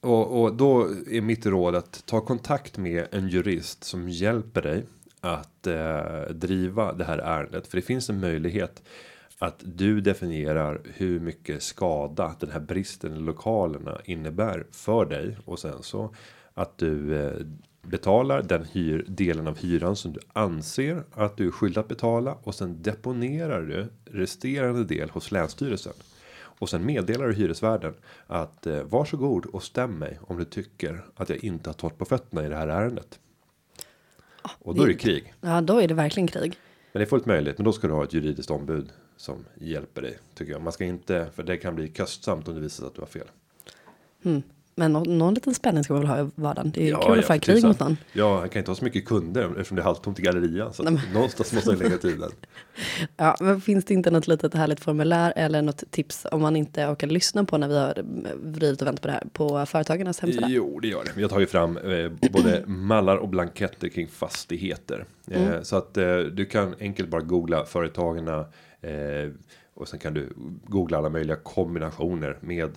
[0.00, 4.84] och, och då är mitt råd att ta kontakt med en jurist som hjälper dig
[5.20, 7.66] att eh, driva det här ärendet.
[7.66, 8.82] För det finns en möjlighet
[9.38, 15.58] att du definierar hur mycket skada den här bristen i lokalerna innebär för dig och
[15.58, 16.14] sen så
[16.54, 17.32] att du eh,
[17.88, 22.36] betalar den hyr, delen av hyran som du anser att du är skyldig att betala
[22.42, 25.92] och sen deponerar du resterande del hos länsstyrelsen.
[26.36, 27.94] Och sen meddelar du hyresvärden
[28.26, 32.04] att eh, varsågod och stäm mig om du tycker att jag inte har torrt på
[32.04, 33.18] fötterna i det här ärendet.
[34.58, 35.34] Och då är det krig.
[35.40, 36.58] Ja, då är det verkligen krig.
[36.92, 40.02] Men det är fullt möjligt, men då ska du ha ett juridiskt ombud som hjälper
[40.02, 40.62] dig tycker jag.
[40.62, 43.06] Man ska inte, för det kan bli kostsamt om det visar sig att du har
[43.06, 43.28] fel.
[44.76, 46.70] Men någon, någon liten spänning ska man väl ha i vardagen.
[46.74, 47.96] Det är Ja, kul att för krig mot någon.
[48.12, 50.72] Ja, han kan inte ha så mycket kunder eftersom det är halvtomt i gallerian.
[50.72, 52.30] Så Nej, någonstans måste han lägga tiden.
[53.16, 56.86] Ja, men finns det inte något litet härligt formulär eller något tips om man inte
[56.86, 58.04] orkar lyssna på när vi har
[58.42, 60.46] vridit och vänt på det här på företagarnas hemsida?
[60.50, 61.10] Jo, det gör det.
[61.16, 65.04] Vi har tagit fram eh, både mallar och blanketter kring fastigheter.
[65.30, 68.44] Eh, så att eh, du kan enkelt bara googla företagarna.
[69.74, 70.32] Och sen kan du
[70.64, 72.70] googla alla möjliga kombinationer med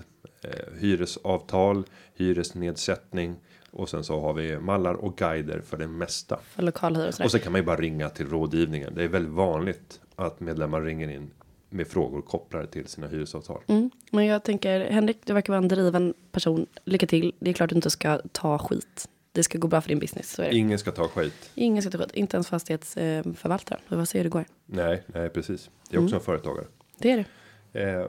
[0.43, 1.83] eh, hyresavtal,
[2.15, 3.35] hyresnedsättning.
[3.71, 6.39] Och sen så har vi mallar och guider för det mesta.
[6.49, 8.95] För lokalhyra och så kan man ju bara ringa till rådgivningen.
[8.95, 11.31] Det är väldigt vanligt att medlemmar ringer in
[11.69, 13.61] med frågor kopplade till sina hyresavtal.
[13.67, 13.89] Mm.
[14.11, 16.65] Men jag tänker, Henrik, du verkar vara en driven person.
[16.85, 17.33] Lycka till.
[17.39, 19.07] Det är klart du inte ska ta skit.
[19.31, 20.31] det ska gå bra för din business.
[20.31, 20.55] Så är det.
[20.55, 21.51] Ingen ska ta skit.
[21.55, 23.81] Ingen ska ta skit, inte ens fastighetsförvaltaren.
[23.89, 24.45] Eh, Vad säger du går?
[24.65, 25.69] Nej, nej, precis.
[25.89, 26.19] Det är också Mm.
[26.19, 26.65] en företagare.
[26.97, 27.25] Det är
[27.71, 27.81] det.
[27.81, 28.07] Eh,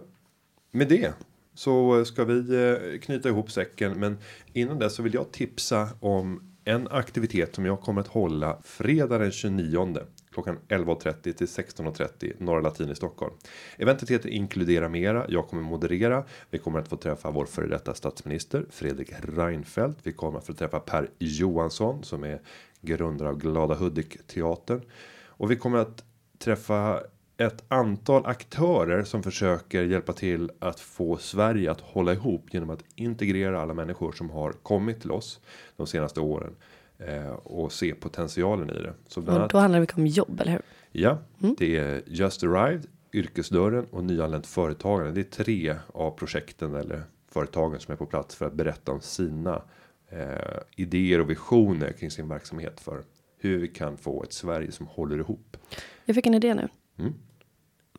[0.71, 1.13] med det
[1.55, 3.93] så ska vi eh, knyta ihop säcken.
[4.01, 4.19] Men
[4.53, 9.19] innan det så vill jag tipsa om en aktivitet som jag kommer att hålla fredag
[9.19, 9.99] den 29
[10.33, 13.35] klockan 11.30 till 16.30 Norra Latin i Stockholm.
[13.79, 15.27] Eventet heter Inkludera Mera.
[15.29, 16.25] Jag kommer moderera.
[16.51, 19.99] Vi kommer att få träffa vår före detta statsminister Fredrik Reinfeldt.
[20.03, 22.41] Vi kommer att få träffa Per Johansson som är
[22.81, 24.83] grundare av Glada Hudik teatern
[25.27, 26.05] och vi kommer att
[26.39, 27.01] träffa
[27.39, 32.85] ett antal aktörer som försöker hjälpa till att få Sverige att hålla ihop genom att
[32.95, 35.41] integrera alla människor som har kommit till oss
[35.77, 36.57] de senaste åren
[36.99, 38.95] eh, och se potentialen i det.
[39.09, 40.63] Så bland Och annat då handlar det mycket om jobb, eller hur?
[40.93, 41.19] Ja,
[41.59, 45.13] det är Just Arrived, Yrkesdörren och Nyanlänt Företagande.
[45.13, 49.01] Det är tre av projekten eller företagen som är på plats för att berätta om
[49.01, 49.63] sina
[50.09, 53.03] eh, idéer och visioner kring sin verksamhet för
[53.39, 55.57] hur vi kan få ett Sverige som håller ihop.
[56.05, 56.69] Jag fick en idé nu.
[56.99, 57.15] Mm.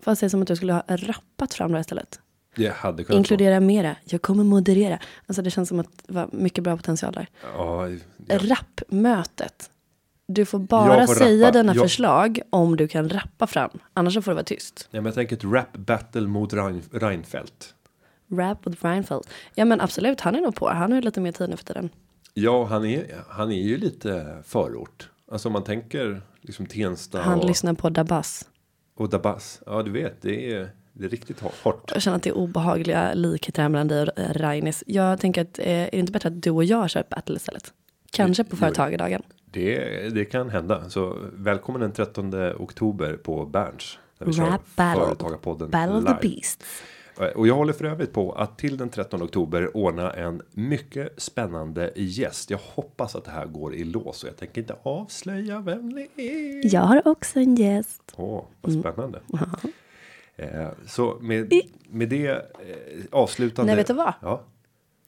[0.02, 2.20] Får jag säga som att du skulle ha rappat fram det här istället?
[2.56, 3.96] Det hade kunnat Inkludera mera.
[4.06, 5.00] Jag kommer moderera.
[5.28, 7.28] Alltså det känns som att det var mycket bra potential där.
[7.54, 7.90] Ja,
[8.28, 9.70] ja, Rappmötet.
[10.28, 11.58] Du får bara Jag får säga rappa.
[11.58, 13.70] dina Jag- förslag om du kan rappa fram.
[13.94, 14.88] Annars så får det vara tyst.
[14.92, 17.74] ja, men jag tänker ett rap battle mot Rein, Reinfeldt.
[18.32, 19.30] Rap with Reinfeldt.
[19.56, 20.70] Ja men absolut, han är nog på.
[20.70, 21.90] Han har ju lite mer tid nu för tiden.
[22.34, 25.10] Ja, han är, han är ju lite förort.
[25.32, 28.46] Alltså om man tänker liksom Tensta Han och, lyssnar på Dabas.
[29.00, 29.62] Och Dabas.
[29.66, 31.92] Ja, du vet, det är, det är riktigt hårt.
[31.94, 34.84] Jag känner att det är obehagliga likheter här mellan dig och Rainis.
[34.88, 37.74] Jag tänker att eh, är det inte bättre att du och jag kör battle istället?
[38.12, 39.24] Kanske på företagardagen.
[39.46, 39.80] Det,
[40.14, 40.90] det kan hända.
[40.90, 43.98] Så välkommen den 13 oktober på Berns.
[44.20, 45.06] Rap battle.
[45.06, 46.28] Företagarpodden Battle of the.
[46.28, 46.84] Beasts.
[47.36, 51.92] Och jag håller för övrigt på att till den 13 oktober ordna en mycket spännande
[51.96, 52.50] gäst.
[52.50, 56.08] Jag hoppas att det här går i lås och jag tänker inte avslöja vem det
[56.18, 56.74] är.
[56.74, 58.14] Jag har också en gäst.
[58.16, 59.20] Åh, vad spännande.
[60.36, 61.54] Eh, så med,
[61.90, 62.38] med det eh,
[63.12, 63.70] avslutande.
[63.70, 64.14] Nej, vet du vad?
[64.22, 64.42] Ja.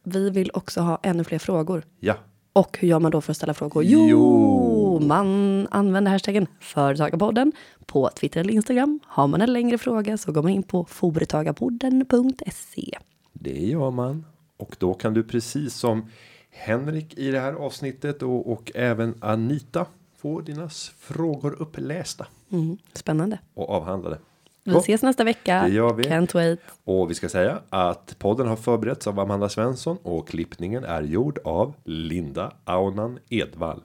[0.03, 1.84] Vi vill också ha ännu fler frågor.
[1.99, 2.16] Ja.
[2.53, 3.84] Och hur gör man då för att ställa frågor?
[3.84, 4.70] Jo, Jo.
[5.08, 7.52] Man använder hashtaggen Företagarpodden
[7.86, 8.99] på Twitter eller Instagram.
[9.06, 12.97] Har man en längre fråga så går man in på foretagarpodden.se.
[13.34, 14.26] Det gör man.
[14.58, 16.06] Och då kan du precis som
[16.52, 19.86] Henrik i det här avsnittet och, och även Anita
[20.18, 23.39] få dina frågor upplästa Mm, spännande.
[23.54, 24.18] och avhandlade.
[24.64, 25.62] Vi ses nästa vecka.
[25.64, 26.04] Det gör vi.
[26.04, 26.60] Can't wait.
[26.84, 31.39] Och vi ska säga att podden har förberetts av Amanda Svensson och klippningen är gjord
[31.43, 33.82] av Linda Aunan Edvall.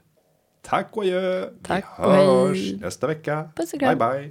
[0.67, 1.45] Tack och adjö.
[1.63, 2.27] Tack vi och hej.
[2.27, 3.49] hörs nästa vecka.
[3.57, 3.99] Puss och Bye kram.
[3.99, 4.31] bye.